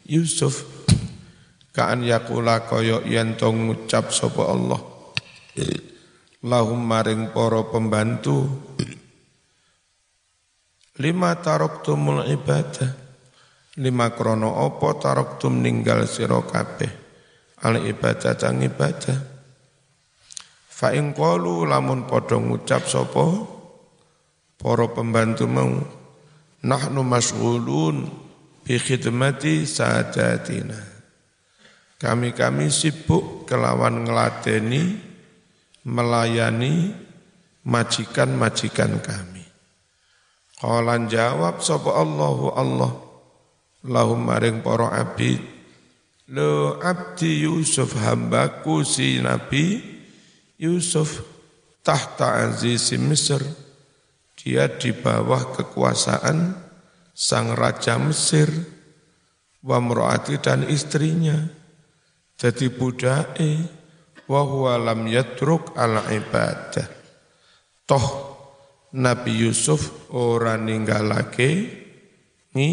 Yusuf. 0.05 0.69
Kaan 1.73 2.05
yakula 2.05 2.69
koyo 2.69 3.01
yen 3.09 3.33
to 3.33 3.49
ngucap 3.49 4.13
sapa 4.13 4.45
Allah. 4.45 4.77
Lahum 6.45 6.77
maring 6.77 7.33
para 7.33 7.65
pembantu. 7.65 8.45
Lima 11.01 11.33
taroktumul 11.41 12.29
ibadah. 12.29 13.01
Lima 13.81 14.13
krono 14.13 14.53
opo 14.53 14.93
taroktum 15.01 15.57
ninggal 15.57 16.05
sira 16.05 16.37
kabeh. 16.45 16.93
Al 17.65 17.81
ibadah 17.81 18.37
tang 18.37 18.61
ibadah. 18.61 19.17
Fa 20.69 20.93
ing 20.93 21.17
qalu 21.17 21.65
lamun 21.65 22.05
padha 22.05 22.37
ngucap 22.37 22.85
sapa 22.85 23.25
para 24.61 24.85
pembantu 24.93 25.49
mau 25.49 26.02
nahnu 26.63 27.03
masghulun 27.03 28.07
bi 28.63 28.79
khidmati 28.79 29.67
sadatina. 29.67 30.79
Kami-kami 31.99 32.67
sibuk 32.67 33.47
kelawan 33.47 34.03
ngeladeni 34.03 34.99
melayani 35.87 36.91
majikan-majikan 37.63 38.99
kami. 38.99 39.43
Qalan 40.59 41.07
jawab 41.11 41.59
sapa 41.63 41.91
Allahu 41.95 42.55
Allah 42.55 42.91
lahum 43.83 44.19
maring 44.23 44.63
para 44.63 44.95
abid 44.95 45.43
lo 46.31 46.79
abdi 46.79 47.43
Yusuf 47.43 47.99
hambaku 47.99 48.87
si 48.87 49.19
Nabi 49.19 49.79
Yusuf 50.55 51.19
tahta 51.83 52.47
aziz 52.47 52.95
Mesir, 52.95 53.43
dia 54.43 54.67
di 54.67 54.91
bawah 54.91 55.55
kekuasaan 55.55 56.51
sang 57.15 57.55
raja 57.55 57.95
Mesir, 57.95 58.51
wa 59.63 59.79
murati 59.79 60.35
dan 60.43 60.67
istrinya, 60.67 61.47
jadi 62.35 62.67
budake, 62.67 63.63
wa 64.27 64.43
huwa 64.43 64.75
lam 64.83 65.07
yatruk 65.07 65.71
ala 65.79 66.03
ibadah. 66.11 66.91
Toh 67.87 68.07
Nabi 68.99 69.47
Yusuf 69.47 70.11
ora 70.11 70.59
ninggalake 70.59 71.49
ni 72.51 72.69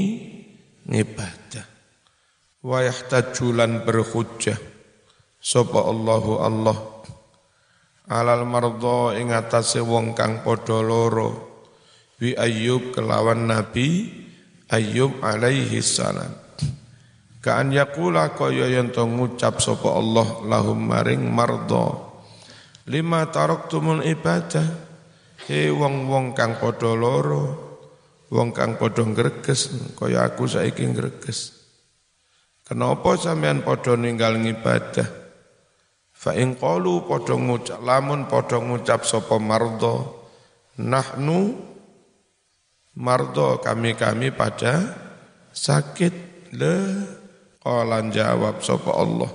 ngibadah. 0.91 1.67
Wa 2.67 2.83
yahtajulan 2.83 3.87
berhujjah. 3.87 4.59
Sapa 5.41 5.81
Allahu 5.87 6.33
Allah 6.37 6.77
alal 8.11 8.45
mardo 8.45 9.15
ing 9.15 9.31
atase 9.33 9.81
wong 9.81 10.13
kang 10.13 10.43
padha 10.45 10.83
loro 10.83 11.50
wi 12.21 12.37
ayyub 12.37 12.93
kelawan 12.93 13.49
nabi 13.49 14.13
ayyub 14.69 15.25
alaihi 15.25 15.81
salam. 15.81 16.31
Kaan 17.41 17.73
yakula 17.73 18.37
kaya 18.37 18.69
yen 18.69 18.93
to 18.93 19.01
ngucap 19.09 19.65
sapa 19.65 19.89
Allah 19.97 20.45
lahum 20.45 20.77
maring 20.77 21.25
mardo. 21.25 22.13
Lima 22.85 23.25
taraktumul 23.33 24.05
ibadah. 24.05 24.93
He 25.49 25.73
wong-wong 25.73 26.37
kang 26.37 26.61
padha 26.61 26.93
loro 26.93 27.71
wong 28.31 28.55
kang 28.55 28.79
padha 28.79 29.03
greges 29.11 29.73
kaya 29.99 30.23
aku 30.23 30.47
saiki 30.47 30.87
greges 30.95 31.61
kenapa 32.63 33.19
sampean 33.19 33.67
padha 33.67 33.99
ninggal 33.99 34.39
ngibadah? 34.39 35.19
Fa 36.15 36.37
in 36.39 36.55
qalu 36.55 37.03
padha 37.11 37.35
ngucap 37.35 37.83
lamun 37.83 38.31
padha 38.31 38.63
ngucap 38.63 39.03
sapa 39.03 39.43
mardo 39.43 40.23
nahnu 40.79 41.70
mardo 43.01 43.57
kami-kami 43.65 44.29
pada 44.37 44.93
sakit. 45.51 46.29
Le 46.51 46.77
qalan 47.63 48.13
jawab 48.13 48.61
sapa 48.61 48.93
Allah. 48.93 49.33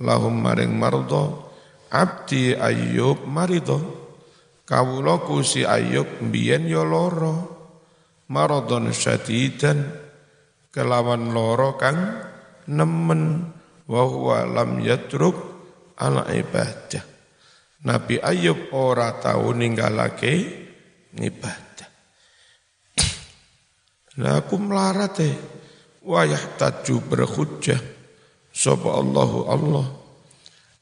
Lahum 0.00 0.36
maring 0.36 0.76
mardo 0.76 1.48
abdi 1.88 2.52
ayyub 2.52 3.24
marido. 3.24 3.80
Kawula 4.68 5.18
si 5.42 5.64
ayyub 5.64 6.20
biyen 6.28 6.68
ya 6.68 6.84
lara. 6.84 7.48
Maradon 8.30 8.94
syadidan 8.94 9.82
kelawan 10.70 11.32
loro 11.32 11.74
kang 11.80 11.98
nemen. 12.68 13.50
Wa 13.90 14.06
huwa 14.06 14.46
lam 14.46 14.78
yatruk 14.78 15.34
ala 15.98 16.30
ibadah. 16.30 17.02
Nabi 17.80 18.20
Ayub 18.20 18.70
ora 18.76 19.18
tahu 19.18 19.56
ninggalake 19.56 20.46
ibadah. 21.16 21.69
Lah 24.20 24.44
aku 24.44 24.60
melarat 24.60 25.16
eh. 25.24 25.36
Wayah 26.04 26.60
taju 26.60 26.96
berhujjah. 27.08 27.80
Sopa 28.52 29.00
Allahu 29.00 29.38
Allah. 29.48 29.86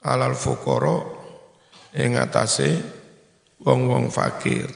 Alal 0.02 0.34
fukoro. 0.34 1.18
Atase 1.94 2.82
wong-wong 3.62 4.10
fakir. 4.10 4.66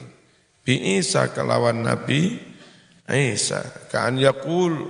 Bi 0.63 0.95
Isa 0.99 1.27
kelawan 1.35 1.83
Nabi 1.83 2.39
Isa. 3.11 3.59
Kaan 3.91 4.15
yakul 4.15 4.87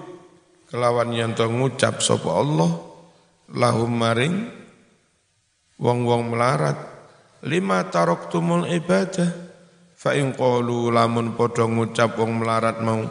kelawan 0.69 1.09
yang 1.17 1.33
ngucap 1.33 1.97
sopa 1.97 2.29
Allah. 2.29 2.71
Lahum 3.53 3.89
maring 3.89 4.49
wong-wong 5.77 6.31
melarat 6.31 6.77
lima 7.43 7.85
tumul 8.31 8.65
ibadah 8.65 9.29
fa 9.93 10.15
lamun 10.15 11.35
padha 11.35 11.67
ngucap 11.67 12.15
wong 12.17 12.41
melarat 12.41 12.79
mau 12.79 13.03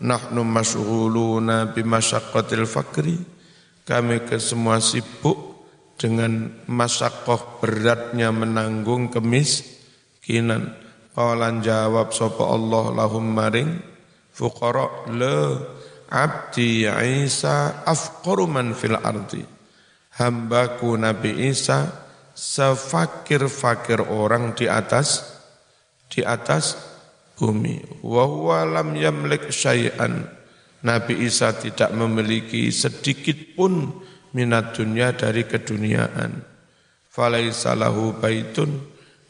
nahnu 0.00 0.42
masghuluna 0.44 1.72
bi 1.72 1.82
masyaqqatil 1.86 2.66
fakri. 2.68 3.16
Kami 3.86 4.26
ke 4.26 4.42
semua 4.42 4.82
sibuk 4.82 5.62
dengan 5.94 6.50
masyakoh 6.66 7.62
beratnya 7.62 8.34
menanggung 8.34 9.08
kemiskinan 9.14 10.74
qalan 11.14 11.62
jawab 11.62 12.10
sapa 12.10 12.44
Allah 12.44 12.84
lahum 12.92 13.22
maring? 13.22 13.78
Fuqara 14.36 15.08
le 15.16 15.62
abdi 16.12 16.84
Isa 17.24 17.86
afqaru 17.86 18.44
man 18.50 18.74
fil 18.76 18.98
ardi. 18.98 19.40
Hambaku 20.18 20.96
Nabi 20.98 21.48
Isa 21.48 21.88
sefakir-fakir 22.36 24.04
orang 24.04 24.52
di 24.52 24.68
atas 24.68 25.24
di 26.12 26.20
atas 26.20 26.95
bumi. 27.36 28.00
Wa 28.00 28.24
huwa 28.24 28.64
lam 28.64 28.96
yamlik 28.96 29.52
syai'an. 29.52 30.24
Nabi 30.82 31.28
Isa 31.28 31.52
tidak 31.52 31.92
memiliki 31.92 32.72
sedikit 32.72 33.36
pun 33.54 33.92
minat 34.32 34.72
dunia 34.76 35.12
dari 35.12 35.44
keduniaan. 35.44 36.40
Falaisa 37.08 37.72
lahu 37.72 38.16
baitun, 38.16 38.76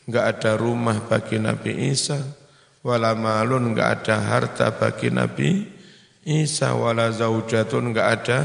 enggak 0.07 0.25
ada 0.39 0.53
rumah 0.59 1.07
bagi 1.07 1.39
Nabi 1.39 1.91
Isa. 1.91 2.19
Wala 2.87 3.15
malun, 3.19 3.75
enggak 3.75 4.03
ada 4.03 4.17
harta 4.23 4.75
bagi 4.75 5.11
Nabi 5.11 5.51
Isa. 6.27 6.75
Wala 6.75 7.11
zaujatun, 7.15 7.95
enggak 7.95 8.09
ada 8.23 8.39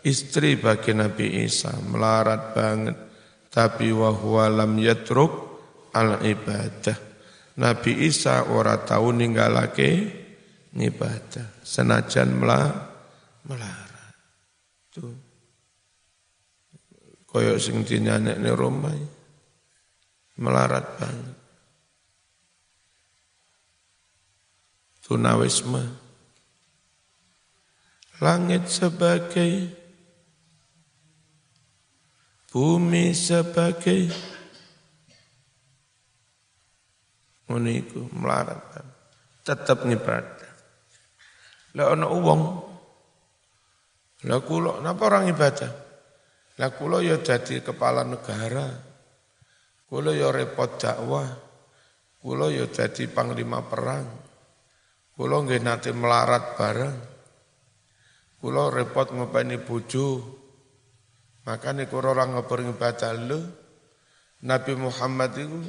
istri 0.00 0.56
bagi 0.56 0.96
Nabi 0.96 1.44
Isa. 1.44 1.72
Melarat 1.84 2.56
banget. 2.56 2.96
Tapi 3.52 3.92
wahuwa 3.92 4.46
lam 4.48 4.78
yatruk 4.80 5.32
al 5.92 6.22
ibadah 6.22 7.09
Nabi 7.58 8.06
Isa 8.06 8.46
ora 8.46 8.78
tahu 8.78 9.10
ninggalake 9.10 9.90
ibadah 10.76 11.64
senajan 11.66 12.30
melah 12.30 12.70
melarat. 13.46 14.14
Tuh. 14.94 15.14
Koyok 17.26 17.58
sing 17.62 17.82
dinyanyekne 17.82 18.50
Roma 18.54 18.90
melarat 20.40 20.86
banget. 20.98 21.38
Tunawisma. 25.04 25.84
Langit 28.20 28.68
sebagai 28.68 29.80
bumi 32.50 33.14
sebagai 33.14 34.10
ngono 37.50 37.66
iku 37.66 38.06
melarat. 38.14 38.78
Tetep 39.42 39.82
ngibadah. 39.82 40.52
Lah 41.74 41.90
ana 41.90 42.06
wong 42.06 42.42
lah 44.30 44.40
kula 44.44 44.84
napa 44.84 45.08
orang 45.08 45.32
ibadah 45.32 45.72
lah 46.60 46.70
kula 46.76 47.00
ya 47.00 47.24
jadi 47.24 47.64
kepala 47.64 48.04
negara 48.04 48.68
kula 49.88 50.12
ya 50.12 50.28
repot 50.28 50.76
dakwah 50.76 51.24
kula 52.20 52.52
ya 52.52 52.68
jadi 52.68 53.08
panglima 53.08 53.64
perang 53.64 54.04
kula 55.16 55.40
nggih 55.40 55.64
nate 55.64 55.96
melarat 55.96 56.52
bareng 56.52 56.96
kula 58.40 58.72
repot 58.72 59.12
ngopeni 59.12 59.60
bojo. 59.60 60.40
Makane 61.44 61.88
kula 61.88 62.16
ora 62.16 62.24
ngoper 62.28 62.64
ibadah 62.64 63.12
lho. 63.16 63.40
Nabi 64.40 64.72
Muhammad 64.72 65.36
itu 65.36 65.60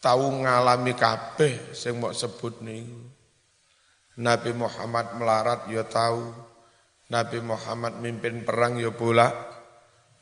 tahu 0.00 0.42
ngalami 0.42 0.96
kabeh 0.96 1.76
sing 1.76 2.00
mau 2.00 2.10
sebut 2.10 2.64
nih. 2.64 2.88
Nabi 4.20 4.50
Muhammad 4.56 5.16
melarat 5.16 5.68
ya 5.68 5.84
tahu. 5.84 6.32
Nabi 7.12 7.38
Muhammad 7.44 8.00
mimpin 8.00 8.42
perang 8.42 8.80
ya 8.80 8.90
pula. 8.90 9.28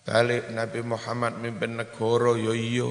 Balik 0.02 0.50
Nabi 0.52 0.80
Muhammad 0.82 1.38
mimpin 1.38 1.78
negara 1.78 2.34
ya 2.36 2.52
iya. 2.52 2.90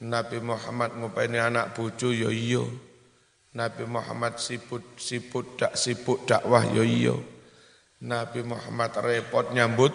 Nabi 0.00 0.40
Muhammad 0.40 0.96
ngupeni 0.96 1.36
anak 1.36 1.76
bucu 1.76 2.14
ya 2.14 2.30
iya. 2.32 2.64
Nabi 3.50 3.84
Muhammad 3.84 4.38
sibuk 4.38 4.94
sibuk 4.94 5.58
dak 5.58 5.74
sibuk 5.74 6.24
dakwah 6.24 6.64
ya 6.70 6.84
iya. 6.86 7.16
Nabi 8.00 8.40
Muhammad 8.46 8.96
repot 9.00 9.52
nyambut 9.52 9.92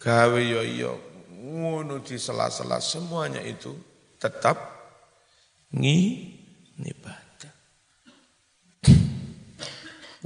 gawe 0.00 0.40
ya 0.40 0.62
iya. 0.64 0.92
Ngono 1.36 2.02
di 2.02 2.16
sela-sela 2.16 2.80
semuanya 2.82 3.40
itu 3.44 3.76
tetap 4.16 4.75
ngibadah. 5.76 7.54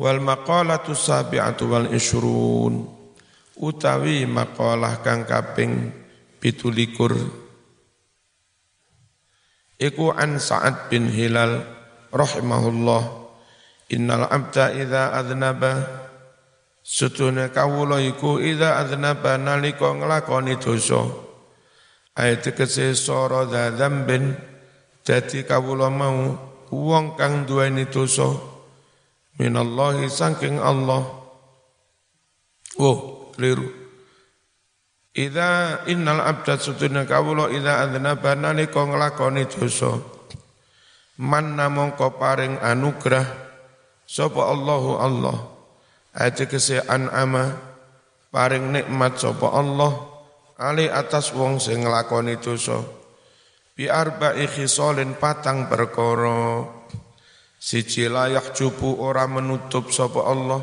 Wal 0.00 0.20
maqalatu 0.22 0.96
sabi'atu 0.96 1.68
wal 1.68 1.88
ishrun. 1.92 2.88
Utawi 3.60 4.24
maqalah 4.24 5.04
kang 5.04 5.28
kaping 5.28 5.92
17 6.40 7.40
iku 9.80 10.12
an 10.16 10.40
Sa'ad 10.40 10.88
bin 10.88 11.08
Hilal 11.12 11.60
rahimahullah. 12.08 13.02
Innal 13.92 14.28
abda 14.28 14.72
idza 14.76 15.12
adnaba. 15.12 16.00
Sutune 16.80 17.52
kawula 17.52 18.00
iku 18.00 18.40
idza 18.40 18.80
adnaba 18.80 19.36
nalika 19.36 19.92
nglakoni 19.92 20.56
dosa. 20.56 21.04
Ayat 22.16 22.48
kese 22.56 22.96
sara 22.96 23.44
dzambin 23.44 24.49
jadi 25.10 25.42
kawula 25.42 25.90
mau 25.90 26.38
wong 26.70 27.18
kang 27.18 27.42
duweni 27.42 27.90
dosa 27.90 28.30
minallahi 29.42 30.06
saking 30.06 30.62
Allah. 30.62 31.02
Oh, 32.78 33.26
keliru. 33.34 33.66
Idza 35.10 35.82
innal 35.90 36.22
abda 36.22 36.62
sutuna 36.62 37.10
kawula 37.10 37.50
idza 37.50 37.82
adnaba 37.82 38.38
nalika 38.38 38.86
nglakoni 38.86 39.50
dosa. 39.50 39.98
Man 41.18 41.58
namangka 41.58 42.14
paring 42.14 42.62
anugrah 42.62 43.26
sapa 44.06 44.46
Allahu 44.46 44.94
Allah. 44.94 45.38
Aja 46.14 46.46
kese 46.46 46.86
an'ama 46.86 47.58
paring 48.30 48.78
nikmat 48.78 49.18
sapa 49.18 49.58
Allah 49.58 50.06
ali 50.54 50.86
atas 50.86 51.34
wong 51.34 51.58
sing 51.58 51.82
nglakoni 51.82 52.38
dosa 52.38 52.99
bi 53.80 53.88
arba'i 53.88 54.44
khisalin 54.44 55.16
patang 55.16 55.64
perkara. 55.64 56.68
Siji 57.56 58.12
layak 58.12 58.52
jupu 58.52 58.92
ora 59.00 59.24
menutup 59.24 59.88
sapa 59.88 60.20
Allah. 60.28 60.60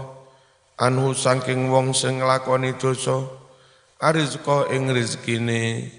Anhu 0.78 1.18
saking 1.18 1.74
wong 1.74 1.98
sing 1.98 2.22
nglakoni 2.22 2.78
dosa. 2.78 3.26
Arizqa 3.98 4.70
ing 4.70 4.94
rezekine 4.94 5.90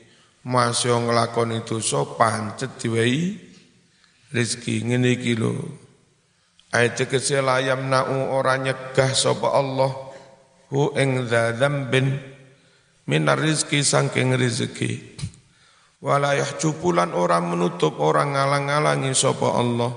masya 0.46 0.94
nglakoni 0.94 1.66
dosa 1.66 2.06
pancet 2.06 2.78
diwehi 2.78 3.34
rezeki 4.30 4.86
ngene 4.86 5.18
iki 5.18 5.34
lho. 5.34 5.58
Ayat 6.70 7.02
kese 7.02 7.42
layam 7.42 7.90
na'u 7.90 8.30
ora 8.30 8.54
nyegah 8.62 9.10
sapa 9.10 9.58
Allah. 9.58 9.90
Hu 10.70 10.94
ing 10.94 11.26
dzambin 11.26 12.14
minar 13.10 13.42
rizki 13.42 13.82
saking 13.82 14.38
rezeki 14.38 15.18
Walayah 15.98 16.54
cupulan 16.62 17.10
orang 17.10 17.50
menutup 17.50 17.98
orang 17.98 18.38
ngalang-ngalangi 18.38 19.10
sapa 19.18 19.50
Allah. 19.50 19.90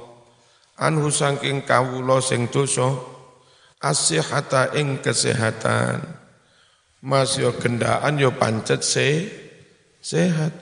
Anhu 0.82 1.14
saking 1.14 1.62
kawula 1.62 2.18
sing 2.26 2.50
dosa 2.50 2.90
asihata 3.78 4.74
ing 4.74 4.98
kesehatan. 4.98 6.02
Mas 7.06 7.38
yo 7.38 7.54
gendaan 7.54 8.18
yo 8.18 8.34
pancet 8.34 8.82
se 8.82 9.30
sehat. 10.02 10.54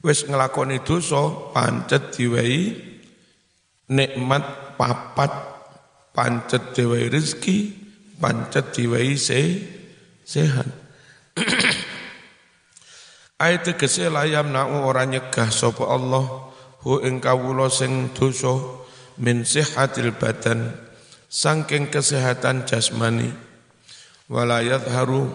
Wis 0.00 0.24
nglakoni 0.24 0.80
dosa 0.80 1.52
pancet 1.52 2.16
diwehi 2.16 2.92
nikmat 3.92 4.72
papat 4.80 5.32
pancet 6.16 6.72
diwehi 6.72 7.12
rezeki 7.12 7.58
pancet 8.16 8.72
diwehi 8.72 9.14
se 9.20 9.40
sehat 10.24 10.68
Ayat 13.42 13.74
tegese 13.74 14.06
layam 14.06 14.54
na'u 14.54 14.86
ora 14.86 15.02
nyegah 15.02 15.50
sapa 15.50 15.90
Allah 15.90 16.22
hu 16.86 17.02
ing 17.02 17.18
sing 17.74 18.14
dosa 18.14 18.54
min 19.18 19.42
sihatil 19.42 20.14
badan 20.14 20.70
saking 21.26 21.90
kesehatan 21.90 22.62
jasmani. 22.70 23.34
Wala 24.30 24.62
yadharu 24.62 25.26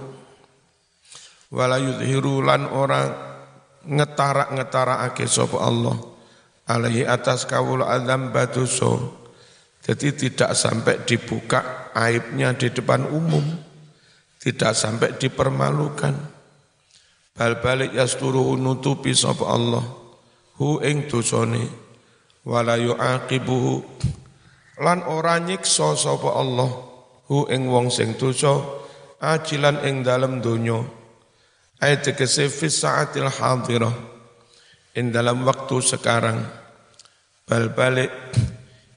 wala 1.52 1.76
yudhiru 1.84 2.48
lan 2.48 2.72
ora 2.72 3.12
ngetarak-ngetarakake 3.84 5.28
sapa 5.28 5.60
Allah 5.67 6.00
alaihi 6.67 7.08
atas 7.08 7.48
kawula 7.48 7.88
azam 7.91 8.36
badoso 8.36 9.15
jadi 9.84 10.12
tidak 10.12 10.52
sampai 10.52 11.08
dibuka 11.08 11.91
aibnya 11.96 12.52
di 12.52 12.67
depan 12.67 13.08
umum 13.08 13.43
tidak 14.39 14.76
sampai 14.76 15.15
dipermalukan 15.15 16.37
bal 17.38 17.62
balik 17.62 17.93
yasturu 17.93 18.58
nutupi 18.58 19.13
sapa 19.13 19.45
Allah. 19.45 19.86
Hu 20.58 20.82
ing 20.82 21.06
dosane. 21.06 21.69
Wala 22.41 22.82
yuaqibuhu. 22.82 23.86
Lan 24.82 25.06
ora 25.06 25.38
nyiksa 25.38 25.93
sapa 25.93 26.34
Allah. 26.34 26.67
Hu 27.30 27.45
ing 27.54 27.69
wong 27.69 27.93
sing 27.93 28.17
dosa 28.17 28.58
ajilan 29.21 29.86
ing 29.86 30.02
dalem 30.02 30.41
donya. 30.41 30.82
Ayat 31.78 32.10
tegese 32.10 32.50
fi 32.50 32.73
saatil 32.73 33.30
hadirah. 33.30 33.93
Ing 34.97 35.13
dalam 35.13 35.45
waktu 35.45 35.78
sekarang. 35.78 36.41
Bal 37.45 37.69
balik 37.69 38.10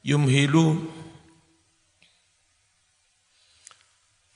yumhilu. 0.00 0.96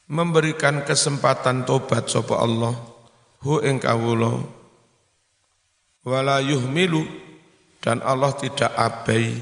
Memberikan 0.04 0.84
kesempatan 0.84 1.64
tobat 1.64 2.12
sapa 2.12 2.36
Allah 2.44 2.93
hu 3.44 3.60
ing 3.60 3.76
kawula. 3.78 4.40
Wala 6.04 6.40
yuhmilu 6.40 7.04
dan 7.84 8.00
Allah 8.00 8.32
tidak 8.34 8.72
abai. 8.72 9.36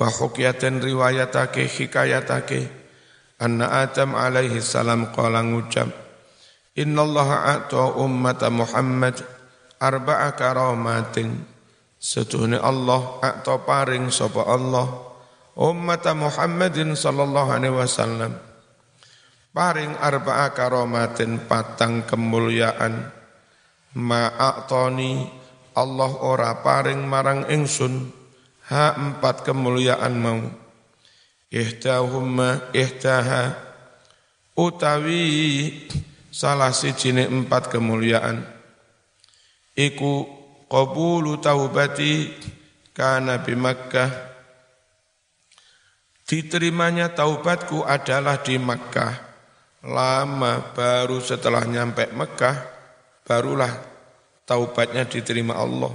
Wa 0.00 0.08
hukiyatan 0.08 0.80
riwayatake 0.80 1.68
hikayatake. 1.68 2.68
Anna 3.36 3.84
Adam 3.84 4.16
alaihi 4.16 4.64
salam 4.64 5.12
qala 5.12 5.44
ngucap 5.44 5.92
Inna 6.76 7.04
Allah 7.04 7.28
a'ta 7.56 8.00
ummat 8.00 8.40
Muhammad 8.48 9.20
arba'a 9.76 10.32
karamatin. 10.32 11.44
Setuhni 12.00 12.56
Allah 12.56 13.20
a'ta 13.20 13.60
paring 13.60 14.08
sapa 14.08 14.44
Allah 14.44 14.88
ummat 15.56 16.04
Muhammadin 16.12 16.92
sallallahu 16.92 17.48
alaihi 17.48 17.72
wasallam 17.72 18.36
paring 19.56 19.96
arba'a 19.96 20.52
karamatin 20.52 21.48
patang 21.48 22.04
kemuliaan. 22.04 23.08
Ma'atoni 23.96 25.24
Allah 25.72 26.12
ora 26.20 26.60
paring 26.60 27.00
marang 27.08 27.48
ingsun. 27.48 28.12
Ha 28.68 29.00
empat 29.00 29.48
kemuliaan 29.48 30.12
mau. 30.20 30.44
Ihtahumma 31.48 32.68
ihtaha 32.76 33.56
utawi 34.52 35.24
salah 36.28 36.76
sijine 36.76 37.24
empat 37.24 37.72
kemuliaan. 37.72 38.44
Iku 39.72 40.28
qabulu 40.68 41.40
taubati 41.40 42.28
kana 42.92 43.40
bi 43.40 43.56
Makkah. 43.56 44.12
Diterimanya 46.26 47.14
taubatku 47.14 47.86
adalah 47.86 48.42
di 48.42 48.58
Makkah 48.58 49.25
lama 49.84 50.72
baru 50.72 51.20
setelah 51.20 51.66
nyampe 51.68 52.08
Mekah 52.14 52.56
barulah 53.26 53.72
taubatnya 54.46 55.04
diterima 55.04 55.58
Allah. 55.58 55.92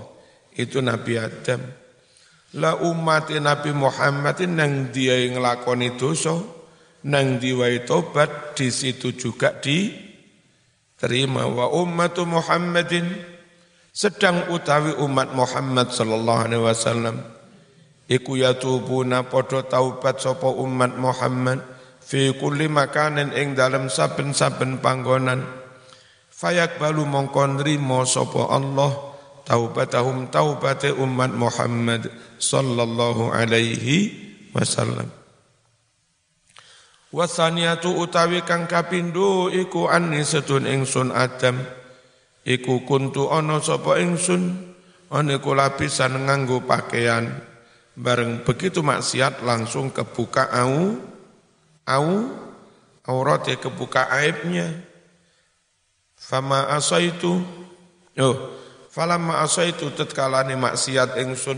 Itu 0.51 0.83
Nabi 0.83 1.15
Adam. 1.15 1.61
La 2.59 2.75
umat 2.83 3.31
Nabi 3.31 3.71
Muhammad 3.71 4.43
nang 4.51 4.91
dia 4.91 5.15
yang 5.15 5.39
ngelakoni 5.39 5.95
dosa 5.95 6.35
nang 7.07 7.39
diwai 7.39 7.87
tobat 7.87 8.59
di 8.59 8.67
situ 8.67 9.15
juga 9.15 9.55
diterima. 9.55 11.47
Wa 11.47 11.71
ummatu 11.71 12.27
Muhammadin 12.27 13.07
sedang 13.95 14.51
utawi 14.51 14.99
umat 14.99 15.31
Muhammad 15.31 15.95
sallallahu 15.95 16.41
alaihi 16.51 16.63
wasallam. 16.67 17.23
Iku 18.11 18.35
yatubuna 18.35 19.23
padha 19.23 19.63
taubat 19.63 20.19
sapa 20.19 20.51
umat 20.51 20.99
Muhammad 20.99 21.63
fi 22.01 22.33
kulli 22.35 22.65
makanin 22.65 23.31
ing 23.37 23.53
dalam 23.53 23.87
saben-saben 23.87 24.81
panggonan. 24.81 25.45
Fayak 26.33 26.81
balu 26.81 27.05
mongkon 27.05 27.61
rimo 27.61 28.01
sapa 28.03 28.49
Allah 28.49 28.89
taubatahum 29.45 30.33
taubate 30.33 30.89
umat 30.89 31.29
Muhammad 31.37 32.09
sallallahu 32.41 33.29
alaihi 33.29 34.09
wasallam. 34.51 35.05
Wasaniatu 37.11 37.91
utawi 37.99 38.41
kang 38.47 38.65
kapindo 38.65 39.51
iku 39.51 39.91
anni 39.91 40.23
sedun 40.23 40.65
ingsun 40.65 41.11
Adam. 41.11 41.59
Iku 42.41 42.87
kuntu 42.89 43.29
ana 43.29 43.61
sapa 43.61 44.01
ingsun? 44.01 44.73
Ana 45.11 45.35
lapisan 45.37 46.23
nganggo 46.23 46.63
pakaian. 46.63 47.27
Bareng 47.99 48.47
begitu 48.47 48.79
maksiat 48.79 49.43
langsung 49.43 49.91
kebuka 49.91 50.47
au 50.55 51.10
au 51.85 52.29
auratnya 53.05 53.57
kebuka 53.57 54.09
aibnya. 54.09 54.69
Fama 56.21 56.69
asaitu 56.77 57.41
oh 58.21 58.35
falamma 58.93 59.41
asaitu 59.41 59.89
tetkalane 59.95 60.53
maksiat 60.53 61.17
ingsun. 61.17 61.57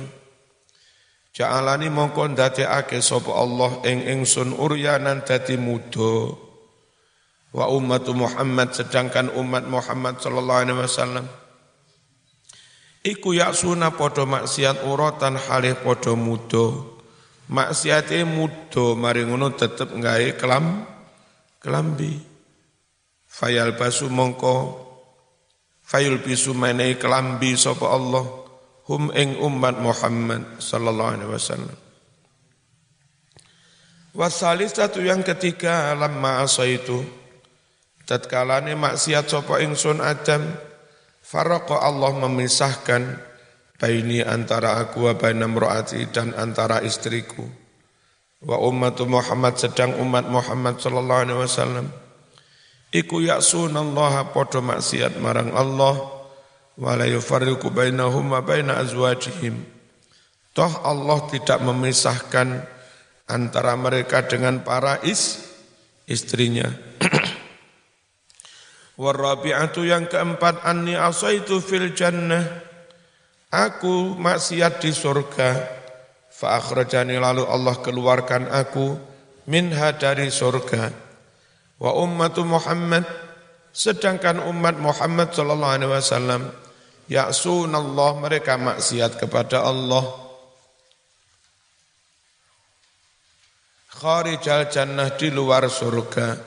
Ja'alani 1.33 1.89
mongko 1.89 2.29
ndadekake 2.31 3.01
sapa 3.01 3.33
Allah 3.33 3.81
ing 3.89 4.05
ingsun 4.05 4.53
uryanan 4.53 5.25
dadi 5.25 5.57
muda. 5.57 6.37
Wa 7.53 7.69
umat 7.69 8.05
Muhammad 8.13 8.73
sedangkan 8.73 9.33
umat 9.37 9.65
Muhammad 9.65 10.21
sallallahu 10.21 10.61
alaihi 10.61 10.79
wasallam. 10.79 11.25
Iku 13.03 13.35
yaksuna 13.35 13.91
padha 13.97 14.23
maksiat 14.23 14.87
uratan 14.87 15.35
halih 15.35 15.75
padha 15.81 16.15
muda 16.15 16.92
maksiate 17.49 18.23
mudo 18.23 18.95
mari 18.95 19.27
ngono 19.27 19.51
tetep 19.55 19.91
gawe 19.91 20.27
kelam 20.39 20.85
kelambi. 21.63 22.19
Fayal 23.27 23.73
basu 23.73 24.13
mongko 24.13 24.77
fayul 25.81 26.21
bisu 26.21 26.53
menehi 26.53 26.99
kelambi 27.01 27.57
sapa 27.57 27.89
Allah. 27.89 28.23
Hum 28.83 29.15
ing 29.15 29.39
umat 29.39 29.79
Muhammad 29.79 30.59
sallallahu 30.59 31.11
alaihi 31.15 31.31
wasallam. 31.31 31.77
Wasalis 34.13 34.75
satu 34.75 34.99
yang 34.99 35.23
ketiga 35.23 35.95
lamma 35.95 36.43
asaitu. 36.43 37.01
Tatkalane 38.03 38.75
maksiat 38.75 39.31
sapa 39.31 39.63
ingsun 39.63 40.03
Adam 40.03 40.43
faraqa 41.23 41.79
Allah 41.79 42.11
memisahkan 42.27 43.15
baini 43.83 44.23
antara 44.23 44.79
aku 44.79 45.11
wa 45.11 45.13
baina 45.19 45.43
mraati 45.43 46.07
dan 46.07 46.31
antara 46.39 46.79
istriku. 46.87 47.43
Wa 48.39 48.55
ummatu 48.63 49.03
Muhammad 49.03 49.59
sedang 49.59 49.99
umat 49.99 50.23
Muhammad 50.31 50.79
sallallahu 50.79 51.21
alaihi 51.27 51.39
wasallam. 51.43 51.91
Iku 52.95 53.27
ya'sunallaha 53.27 54.31
padha 54.31 54.63
maksiat 54.63 55.19
marang 55.19 55.51
Allah. 55.51 55.99
Wa 56.79 56.95
la 56.95 57.11
yufarriqu 57.11 57.75
bainahum 57.75 58.31
wa 58.31 58.39
baina 58.39 58.79
azwajihim. 58.79 59.59
Toh 60.55 60.73
Allah 60.79 61.19
tidak 61.27 61.59
memisahkan 61.59 62.63
antara 63.27 63.75
mereka 63.75 64.23
dengan 64.23 64.63
para 64.63 65.03
is 65.03 65.43
istrinya. 66.07 66.71
Warabi'atu 69.01 69.83
yang 69.83 70.07
keempat 70.07 70.63
anni 70.63 70.95
asaitu 70.95 71.59
fil 71.59 71.91
jannah 71.91 72.72
Aku 73.53 74.17
maksiat 74.17 74.81
di 74.81 74.89
surga. 74.89 75.61
Fa'akhrajani 76.33 77.21
lalu 77.21 77.45
Allah 77.45 77.77
keluarkan 77.77 78.49
aku 78.49 78.97
minha 79.45 79.93
dari 79.93 80.33
surga. 80.33 80.89
Wa 81.77 81.93
ummatu 81.93 82.41
Muhammad 82.41 83.05
sedangkan 83.69 84.41
umat 84.49 84.81
Muhammad 84.81 85.37
sallallahu 85.37 85.73
alaihi 85.77 85.93
wasallam 85.93 86.41
Allah 87.13 88.09
mereka 88.17 88.57
maksiat 88.57 89.21
kepada 89.21 89.61
Allah. 89.61 90.01
Kharijal 93.93 94.73
jannah 94.73 95.13
di 95.13 95.29
luar 95.29 95.69
surga. 95.69 96.41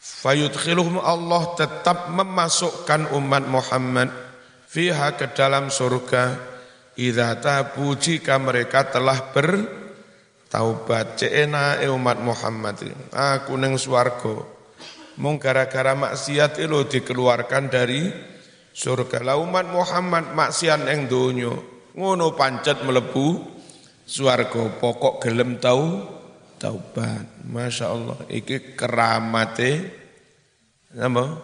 Fayudkhiluhum 0.00 1.00
Allah 1.00 1.56
tetap 1.56 2.12
memasukkan 2.12 3.16
umat 3.16 3.48
Muhammad 3.48 4.29
fiha 4.70 5.18
ke 5.18 5.34
dalam 5.34 5.66
surga. 5.66 6.48
Idza 6.94 7.38
tabu 7.42 7.96
jika 7.96 8.36
mereka 8.36 8.86
telah 8.86 9.32
bertaubat 9.32 11.16
cena 11.16 11.80
e 11.80 11.88
umat 11.88 12.20
Muhammad 12.20 12.76
aku 13.10 13.56
neng 13.56 13.80
swarga. 13.80 14.46
Mung 15.16 15.40
gara-gara 15.40 15.96
maksiat 15.96 16.60
itu 16.60 16.78
dikeluarkan 16.86 17.72
dari 17.72 18.12
surga. 18.76 19.24
La 19.24 19.34
umat 19.40 19.66
Muhammad 19.68 20.36
maksiat 20.36 20.86
eng 20.92 21.08
donya. 21.08 21.56
Ngono 21.96 22.36
pancet 22.36 22.84
melebu 22.84 23.48
swarga. 24.04 24.68
Pokok 24.76 25.24
gelem 25.24 25.56
tau 25.56 26.04
taubat. 26.60 27.48
Masya 27.48 27.86
Allah 27.88 28.18
iki 28.28 28.76
keramate 28.76 29.72
apa 30.90 31.38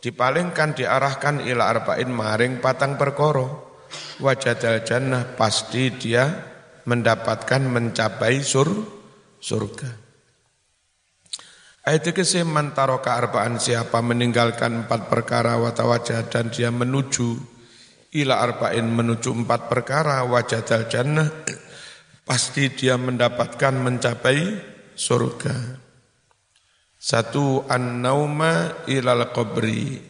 dipalingkan 0.00 0.74
diarahkan 0.74 1.44
ila 1.44 1.70
arba'in 1.70 2.10
maring 2.10 2.58
patang 2.58 2.96
perkara 2.96 3.46
wajadal 4.18 4.82
jannah 4.82 5.22
pasti 5.36 5.92
dia 5.92 6.24
mendapatkan 6.88 7.62
mencapai 7.62 8.40
sur 8.40 8.99
surga. 9.40 9.90
Ayat 11.80 12.12
ke 12.12 12.22
mantaro 12.44 13.00
arba'an 13.00 13.56
siapa 13.56 14.04
meninggalkan 14.04 14.84
empat 14.84 15.08
perkara 15.08 15.56
wajah 15.56 16.28
dan 16.28 16.52
dia 16.52 16.68
menuju 16.68 17.40
ila 18.20 18.42
arba'in 18.42 18.84
menuju 18.84 19.32
empat 19.32 19.72
perkara 19.72 20.20
wajadal 20.28 20.86
jannah 20.92 21.30
pasti 22.28 22.68
dia 22.70 23.00
mendapatkan 23.00 23.74
mencapai 23.74 24.60
surga. 24.92 25.56
Satu 27.00 27.64
an-nauma 27.64 28.84
ilal 28.84 29.32
qabri 29.32 30.04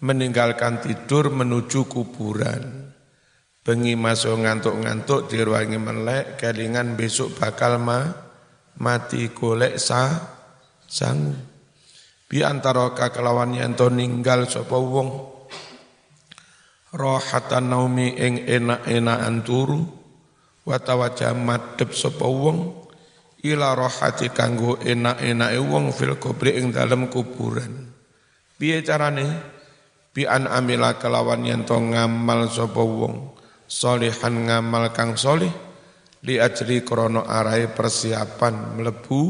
meninggalkan 0.00 0.80
tidur 0.80 1.34
menuju 1.34 1.90
kuburan. 1.90 2.89
Bengi 3.70 3.94
masuk 3.94 4.42
ngantuk-ngantuk 4.42 5.30
diruangi 5.30 5.78
melek, 5.78 6.42
kelingan 6.42 6.98
besok 6.98 7.38
bakal 7.38 7.78
ma, 7.78 8.02
mati 8.82 9.30
golek 9.30 9.78
sa, 9.78 10.10
sangu. 10.90 11.38
Bi 12.26 12.42
antara 12.42 12.90
kakelawan 12.98 13.54
yanto 13.54 13.86
ninggal 13.86 14.50
sapa 14.50 14.74
wong 14.74 15.22
rohatan 16.98 17.70
naumi 17.70 18.18
ing 18.18 18.42
enak-enakan 18.42 19.46
turu 19.46 19.86
wa 20.66 20.74
tawajjah 20.74 21.30
madhep 21.38 21.94
sapa 21.94 22.26
wong 22.26 22.74
ila 23.46 23.78
rohati 23.78 24.34
kanggo 24.34 24.82
enak-enake 24.82 25.62
wong 25.62 25.94
fil 25.94 26.18
kubri 26.18 26.58
ing 26.58 26.74
dalem 26.74 27.06
kuburan. 27.06 27.86
Piye 28.58 28.82
carane? 28.82 29.30
Bi 30.10 30.26
an 30.26 30.50
amila 30.50 30.98
kelawan 30.98 31.46
yen 31.46 31.62
ngamal 31.62 32.50
sapa 32.50 32.82
wong 32.82 33.38
solihan 33.70 34.50
ngamal 34.50 34.90
kang 34.90 35.14
solih 35.14 35.54
li 36.26 36.42
ajri 36.42 36.82
krono 36.82 37.22
arai 37.22 37.70
persiapan 37.70 38.74
melebu 38.74 39.22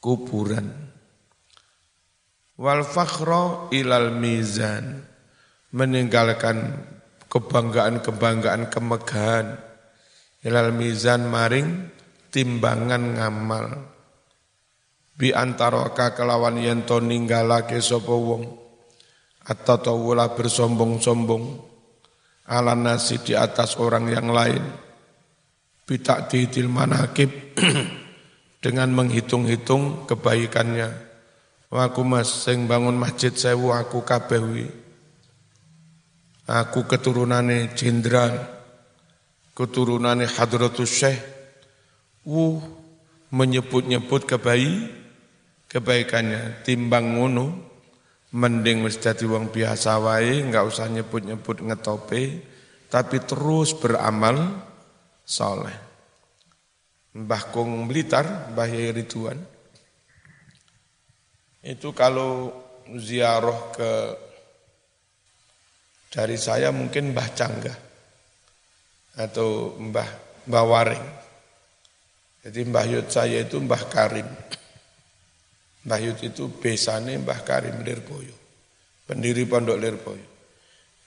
kuburan. 0.00 0.66
Wal 2.56 2.88
fakhra 2.88 3.68
ilal 3.68 4.16
mizan 4.16 5.04
meninggalkan 5.76 6.72
kebanggaan-kebanggaan 7.28 8.72
kemegahan. 8.72 9.60
Ilal 10.40 10.72
mizan 10.72 11.28
maring 11.28 11.92
timbangan 12.32 13.20
ngamal. 13.20 13.66
Bi 15.16 15.36
antara 15.36 15.92
kelawan 15.92 16.56
yen 16.64 16.88
to 16.88 16.96
ninggalake 17.04 17.76
sapa 17.84 18.14
wong. 18.16 18.64
Atau 19.46 20.10
bersombong-sombong 20.10 21.75
ala 22.46 22.78
nasi 22.78 23.18
di 23.22 23.34
atas 23.34 23.78
orang 23.78 24.10
yang 24.10 24.30
lain. 24.30 24.62
Bitak 25.86 26.30
didil 26.30 26.66
manakib 26.66 27.30
dengan 28.64 28.90
menghitung-hitung 28.90 30.06
kebaikannya. 30.10 31.06
Aku 31.70 32.06
mas 32.06 32.30
sing 32.46 32.64
bangun 32.64 32.96
masjid 32.96 33.34
sewu 33.34 33.74
aku 33.74 34.02
kabehwi. 34.02 34.70
Aku 36.46 36.86
keturunane 36.86 37.74
jenderal, 37.74 38.38
keturunane 39.52 40.30
hadratus 40.30 40.90
syekh. 40.90 41.18
Uh, 42.26 42.58
menyebut-nyebut 43.30 44.26
kebaik, 44.26 44.90
kebaikannya. 45.70 46.62
Timbang 46.62 47.18
ngono, 47.18 47.75
Mending 48.36 48.84
wis 48.84 49.00
dadi 49.00 49.24
wong 49.24 49.48
biasa 49.48 49.96
wae, 49.96 50.44
enggak 50.44 50.68
usah 50.68 50.92
nyebut-nyebut 50.92 51.64
ngetope, 51.64 52.44
tapi 52.92 53.16
terus 53.24 53.72
beramal 53.72 54.60
soleh. 55.24 55.72
Mbah 57.16 57.42
Kong 57.48 57.88
Blitar, 57.88 58.52
Mbah 58.52 58.68
Yai 58.68 58.92
Ridwan, 58.92 59.40
itu 61.64 61.88
kalau 61.96 62.52
ziarah 62.94 63.72
ke 63.72 63.92
dari 66.12 66.36
saya 66.36 66.70
mungkin 66.70 67.16
Mbah 67.16 67.28
Canggah 67.32 67.78
atau 69.16 69.74
Mbah 69.80 70.10
Mbah 70.46 70.64
Waring. 70.68 71.06
Jadi 72.46 72.60
Mbah 72.70 72.86
Yud 72.86 73.08
saya 73.10 73.42
itu 73.42 73.58
Mbah 73.58 73.82
Karim. 73.90 74.28
Mbah 75.86 76.00
Yud 76.02 76.18
itu 76.18 76.50
besane 76.50 77.14
Mbah 77.14 77.46
Karim 77.46 77.78
Lirboyo. 77.86 78.34
Pendiri 79.06 79.46
Pondok 79.46 79.78
Lirboyo. 79.78 80.26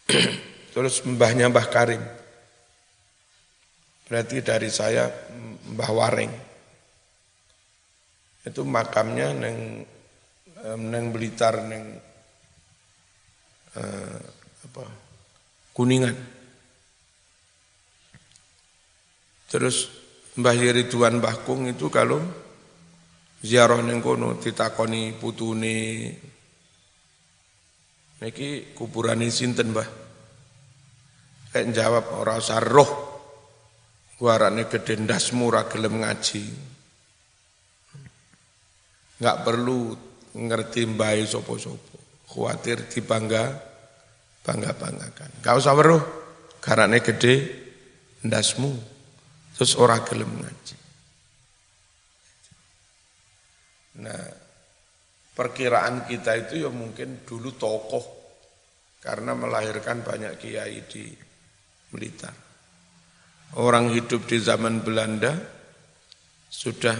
Terus 0.73 1.03
mbahnya 1.03 1.51
Mbah 1.51 1.67
Karim. 1.67 1.99
Berarti 4.07 4.39
dari 4.39 4.71
saya 4.71 5.11
Mbah 5.75 5.91
Waring. 5.91 6.33
Itu 8.47 8.63
makamnya 8.63 9.35
neng 9.35 9.83
neng 10.79 11.05
Blitar 11.11 11.59
neng 11.67 11.99
uh, 13.75 14.19
apa 14.63 14.83
Kuningan. 15.75 16.15
Terus 19.51 19.91
Mbah 20.39 20.55
Ridwan 20.55 21.19
Mbah 21.19 21.43
Kung 21.43 21.67
itu 21.67 21.91
kalau 21.91 22.23
ziarah 23.39 23.79
ning 23.83 24.03
kono 24.03 24.35
ditakoni 24.39 25.15
putune. 25.15 25.77
Niki 28.19 28.75
kuburane 28.75 29.31
sinten 29.31 29.71
Mbah? 29.71 29.89
Kayak 31.55 31.71
jawab 31.71 32.05
ora 32.19 32.35
usah 32.35 32.59
roh. 32.59 32.91
Guarane 34.19 34.67
gede 34.67 34.99
ndasmu 34.99 35.47
ora 35.47 35.63
gelem 35.71 36.03
ngaji. 36.03 36.43
Enggak 39.19 39.37
perlu 39.47 39.95
ngerti 40.35 40.81
mbae 40.91 41.23
sopo-sopo 41.23 42.27
khawatir 42.27 42.91
dibangga 42.91 43.55
bangga-banggakan. 44.43 45.39
Enggak 45.39 45.55
usah 45.55 45.73
weruh 45.79 46.03
garane 46.59 46.99
gede 46.99 47.33
ndasmu. 48.27 48.71
Terus 49.55 49.79
ora 49.79 50.03
gelem 50.03 50.27
ngaji 50.27 50.78
Nah, 53.99 54.23
perkiraan 55.35 56.03
kita 56.03 56.35
itu 56.35 56.67
ya 56.67 56.71
mungkin 56.71 57.23
dulu 57.23 57.55
tokoh 57.55 58.05
karena 58.99 59.31
melahirkan 59.31 60.03
banyak 60.03 60.35
kiai 60.35 60.83
di 60.83 61.07
Blitar. 61.89 62.35
Orang 63.57 63.89
hidup 63.89 64.29
di 64.29 64.37
zaman 64.37 64.85
Belanda 64.85 65.33
sudah 66.51 66.93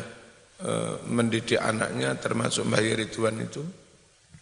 e, 0.58 0.72
mendidik 1.06 1.62
anaknya 1.62 2.18
termasuk 2.18 2.66
Mbah 2.66 2.82
Ridwan 2.82 3.38
itu 3.38 3.62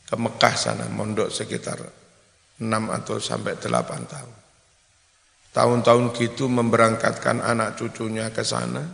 ke 0.08 0.16
Mekah 0.16 0.56
sana 0.56 0.88
mondok 0.88 1.28
sekitar 1.28 1.84
6 2.64 2.64
atau 2.64 3.20
sampai 3.20 3.60
8 3.60 4.14
tahun. 4.14 4.36
Tahun-tahun 5.52 6.06
gitu 6.16 6.48
memberangkatkan 6.48 7.44
anak 7.44 7.76
cucunya 7.76 8.32
ke 8.32 8.46
sana 8.46 8.88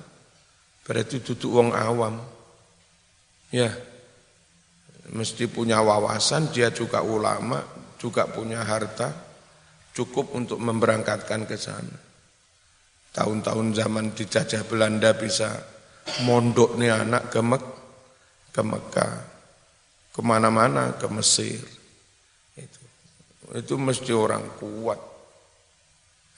berarti 0.87 1.21
duduk 1.21 1.51
wong 1.53 1.69
awam 1.75 2.17
Ya, 3.53 3.69
mesti 5.13 5.45
punya 5.45 5.77
wawasan, 5.77 6.49
dia 6.49 6.73
juga 6.73 7.05
ulama, 7.05 7.61
juga 8.01 8.25
punya 8.25 8.65
harta, 8.65 9.13
cukup 9.93 10.33
untuk 10.33 10.57
memberangkatkan 10.57 11.45
ke 11.45 11.53
sana. 11.53 11.93
Tahun-tahun 13.13 13.77
zaman 13.77 14.17
dijajah 14.17 14.65
Belanda 14.65 15.13
bisa 15.13 15.53
mondok 16.25 16.81
nih 16.81 16.97
anak 16.97 17.29
ke, 17.29 17.45
Mek 17.45 17.63
ke 18.49 18.65
Mekah, 18.65 19.15
ke 20.09 20.21
mana-mana, 20.25 20.97
ke 20.97 21.05
Mesir. 21.13 21.61
Itu, 22.57 22.81
itu 23.53 23.73
mesti 23.77 24.17
orang 24.17 24.49
kuat. 24.57 24.97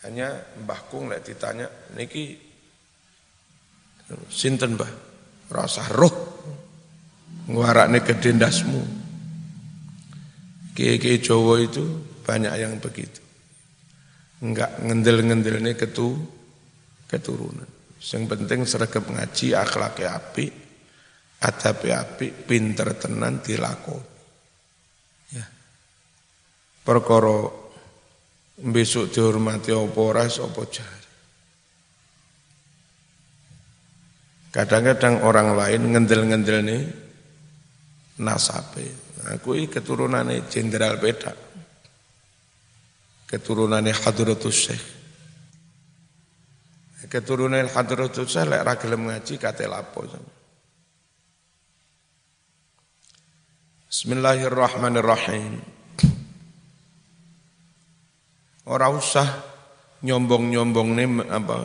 Hanya 0.03 0.35
Mbah 0.67 0.81
Kung 0.91 1.07
lek 1.07 1.23
ditanya, 1.23 1.71
niki 1.95 2.35
sinten 4.27 4.75
Mbah? 4.75 4.91
Rasa 5.47 5.87
roh 5.95 6.35
Nguarakne 7.45 8.01
gede 8.01 8.29
ndasmu. 8.33 8.81
Kiai-kiai 10.75 11.21
Jawa 11.21 11.61
itu 11.61 11.83
banyak 12.25 12.53
yang 12.57 12.81
begitu. 12.81 13.21
Enggak 14.43 14.81
ngendel-ngendel 14.81 15.63
ini 15.63 15.71
ketu, 15.77 16.19
keturunan. 17.07 17.69
Yang 18.01 18.23
penting 18.27 18.59
seragam 18.67 19.07
ngaji, 19.07 19.55
akhlaknya 19.55 20.19
api, 20.19 20.45
adabnya 21.41 22.03
api, 22.03 22.27
pinter 22.43 22.91
tenan 22.97 23.39
dilakoni. 23.39 24.13
Ya. 25.31 25.45
Perkara 26.83 27.49
besok 28.59 29.15
dihormati 29.15 29.71
apa 29.71 29.99
ora 30.01 30.27
apa 30.27 30.61
jari. 30.67 31.03
Kadang-kadang 34.51 35.23
orang 35.23 35.55
lain 35.55 35.81
ngendel-ngendel 35.91 36.59
nih 36.63 37.04
nasabe. 38.21 38.85
Aku 39.25 39.57
ini 39.57 39.67
keturunannya 39.67 40.45
jenderal 40.47 41.01
beda. 41.01 41.33
Keturunannya 43.25 43.91
Hadratus 43.91 44.57
Syekh. 44.69 44.85
Keturunan 47.09 47.65
Hadratus 47.69 48.29
Syekh 48.29 48.45
lek 48.49 48.61
ra 48.65 48.73
gelem 48.77 49.09
ngaji 49.09 49.33
kate 49.37 49.65
lapo 49.65 50.05
Bismillahirrahmanirrahim. 53.89 55.55
Ora 58.65 58.89
usah 58.89 59.29
nyombong-nyombong 60.01 60.89
apa 61.29 61.55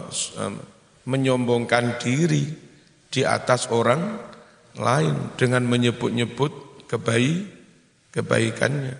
menyombongkan 1.09 1.98
diri 1.98 2.44
di 3.11 3.26
atas 3.26 3.66
orang 3.72 4.30
lain 4.79 5.35
dengan 5.35 5.66
menyebut-nyebut 5.66 6.87
kebaik 6.87 7.47
kebaikannya. 8.14 8.97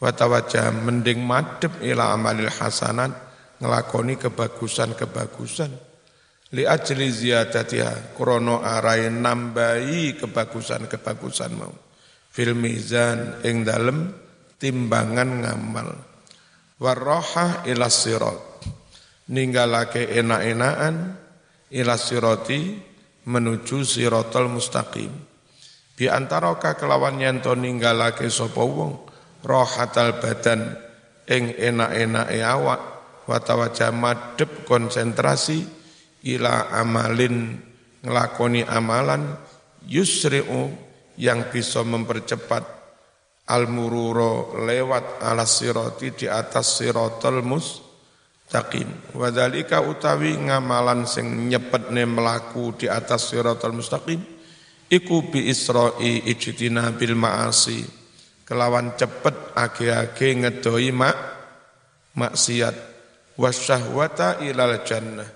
Watawajah 0.00 0.84
mending 0.84 1.24
madep 1.24 1.80
ila 1.80 2.12
amalil 2.12 2.52
hasanat 2.52 3.12
ngelakoni 3.60 4.20
kebagusan-kebagusan. 4.20 5.72
Li 6.54 6.62
ajli 6.68 7.08
ziyadatiha 7.08 8.14
krono 8.14 8.60
arai 8.60 9.08
nambahi 9.08 10.20
kebagusan-kebagusan 10.20 11.52
mau. 11.56 11.72
Fil 12.30 12.52
mizan 12.52 13.40
ing 13.46 13.64
dalem 13.64 14.12
timbangan 14.60 15.30
ngamal. 15.42 15.88
Warroha 16.78 17.64
ila 17.64 17.88
sirat. 17.88 18.38
Ninggalake 19.24 20.04
enak-enakan 20.20 20.94
ila 21.72 21.96
sirati 21.96 22.60
menuju 23.24 23.84
sirotol 23.84 24.52
mustaqim 24.52 25.12
Bi 25.94 26.10
antara 26.10 26.58
kelawan 26.58 27.22
yanto 27.22 27.54
ninggalake 27.54 28.26
sapa 28.26 28.58
wong 28.66 28.98
rohatal 29.46 30.18
badan 30.18 30.74
ing 31.30 31.54
enak-enake 31.54 32.42
awak 32.42 32.80
wa 33.30 33.38
tawajjah 33.38 33.94
madhep 33.94 34.66
konsentrasi 34.66 35.62
ila 36.34 36.74
amalin 36.74 37.62
ngelakoni 38.02 38.66
amalan 38.66 39.38
yusri'u 39.86 40.74
yang 41.14 41.46
bisa 41.48 41.86
mempercepat 41.86 42.64
al-mururo 43.46 44.58
lewat 44.66 45.22
ala 45.22 45.46
siroti 45.46 46.10
di 46.10 46.26
atas 46.26 46.80
sirotol 46.80 47.44
mustaqim. 47.46 47.83
Wadhalika 49.18 49.82
utawi 49.82 50.38
ngamalan 50.38 51.10
sing 51.10 51.50
nyepetne 51.50 52.06
melaku 52.06 52.78
di 52.78 52.86
atas 52.86 53.34
sirotol 53.34 53.74
mustaqim 53.74 54.22
iku 54.86 55.26
bi 55.26 55.50
isra'i 55.50 56.22
ijtina 56.30 56.94
bil 56.94 57.18
ma'asi. 57.18 57.82
Kelawan 58.44 58.94
cepet 58.94 59.56
age-age 59.58 60.28
ngedoi 60.38 60.94
mak 60.94 61.16
maksiat. 62.14 62.76
Wasyahwata 63.34 64.44
ilal 64.46 64.86
jannah. 64.86 65.26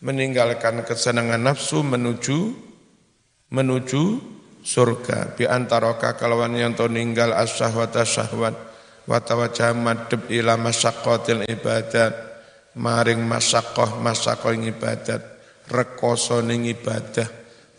Meninggalkan 0.00 0.80
kesenangan 0.86 1.42
nafsu 1.42 1.84
menuju 1.84 2.56
menuju 3.52 4.02
surga. 4.64 5.36
Bi 5.36 5.44
antara 5.44 5.92
kalawan 6.00 6.56
yang 6.56 6.72
to 6.72 6.88
ninggal 6.88 7.36
asyahwata 7.36 8.06
syahwat. 8.08 8.56
Wa 9.04 9.20
tawajjah 9.20 9.76
madhab 9.76 10.24
ila 10.32 10.56
masyaqqatil 10.56 11.44
ibadat 11.46 12.25
maring 12.76 13.24
masyaqqah 13.24 13.98
masyaqqah 14.04 14.52
ibadat 14.52 15.22
rekoso 15.72 16.44
ning 16.44 16.68
ibadah. 16.68 17.26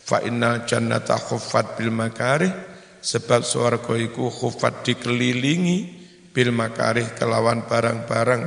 Fa 0.08 0.24
innal 0.24 0.64
jannata 0.64 1.20
khuffat 1.20 1.76
bil 1.76 1.92
makarih 1.92 2.50
sebab 2.98 3.44
swarga 3.44 3.94
iku 3.94 4.32
khuffat 4.32 4.82
dikelilingi 4.82 5.78
bil 6.32 6.50
makarih 6.56 7.12
kelawan 7.12 7.68
barang-barang 7.68 8.42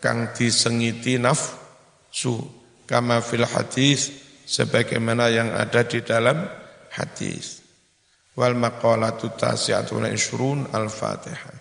kang 0.00 0.32
disengiti 0.32 1.20
nafsu. 1.20 2.40
Kama 2.84 3.24
fil 3.24 3.48
hadis 3.48 4.12
sebagaimana 4.44 5.32
yang 5.32 5.52
ada 5.56 5.88
di 5.88 6.04
dalam 6.04 6.44
hadis. 6.92 7.64
Wal 8.36 8.58
maqalatu 8.58 9.32
tasi'atun 9.32 10.10
isrun 10.10 10.68
al-fatihah 10.68 11.54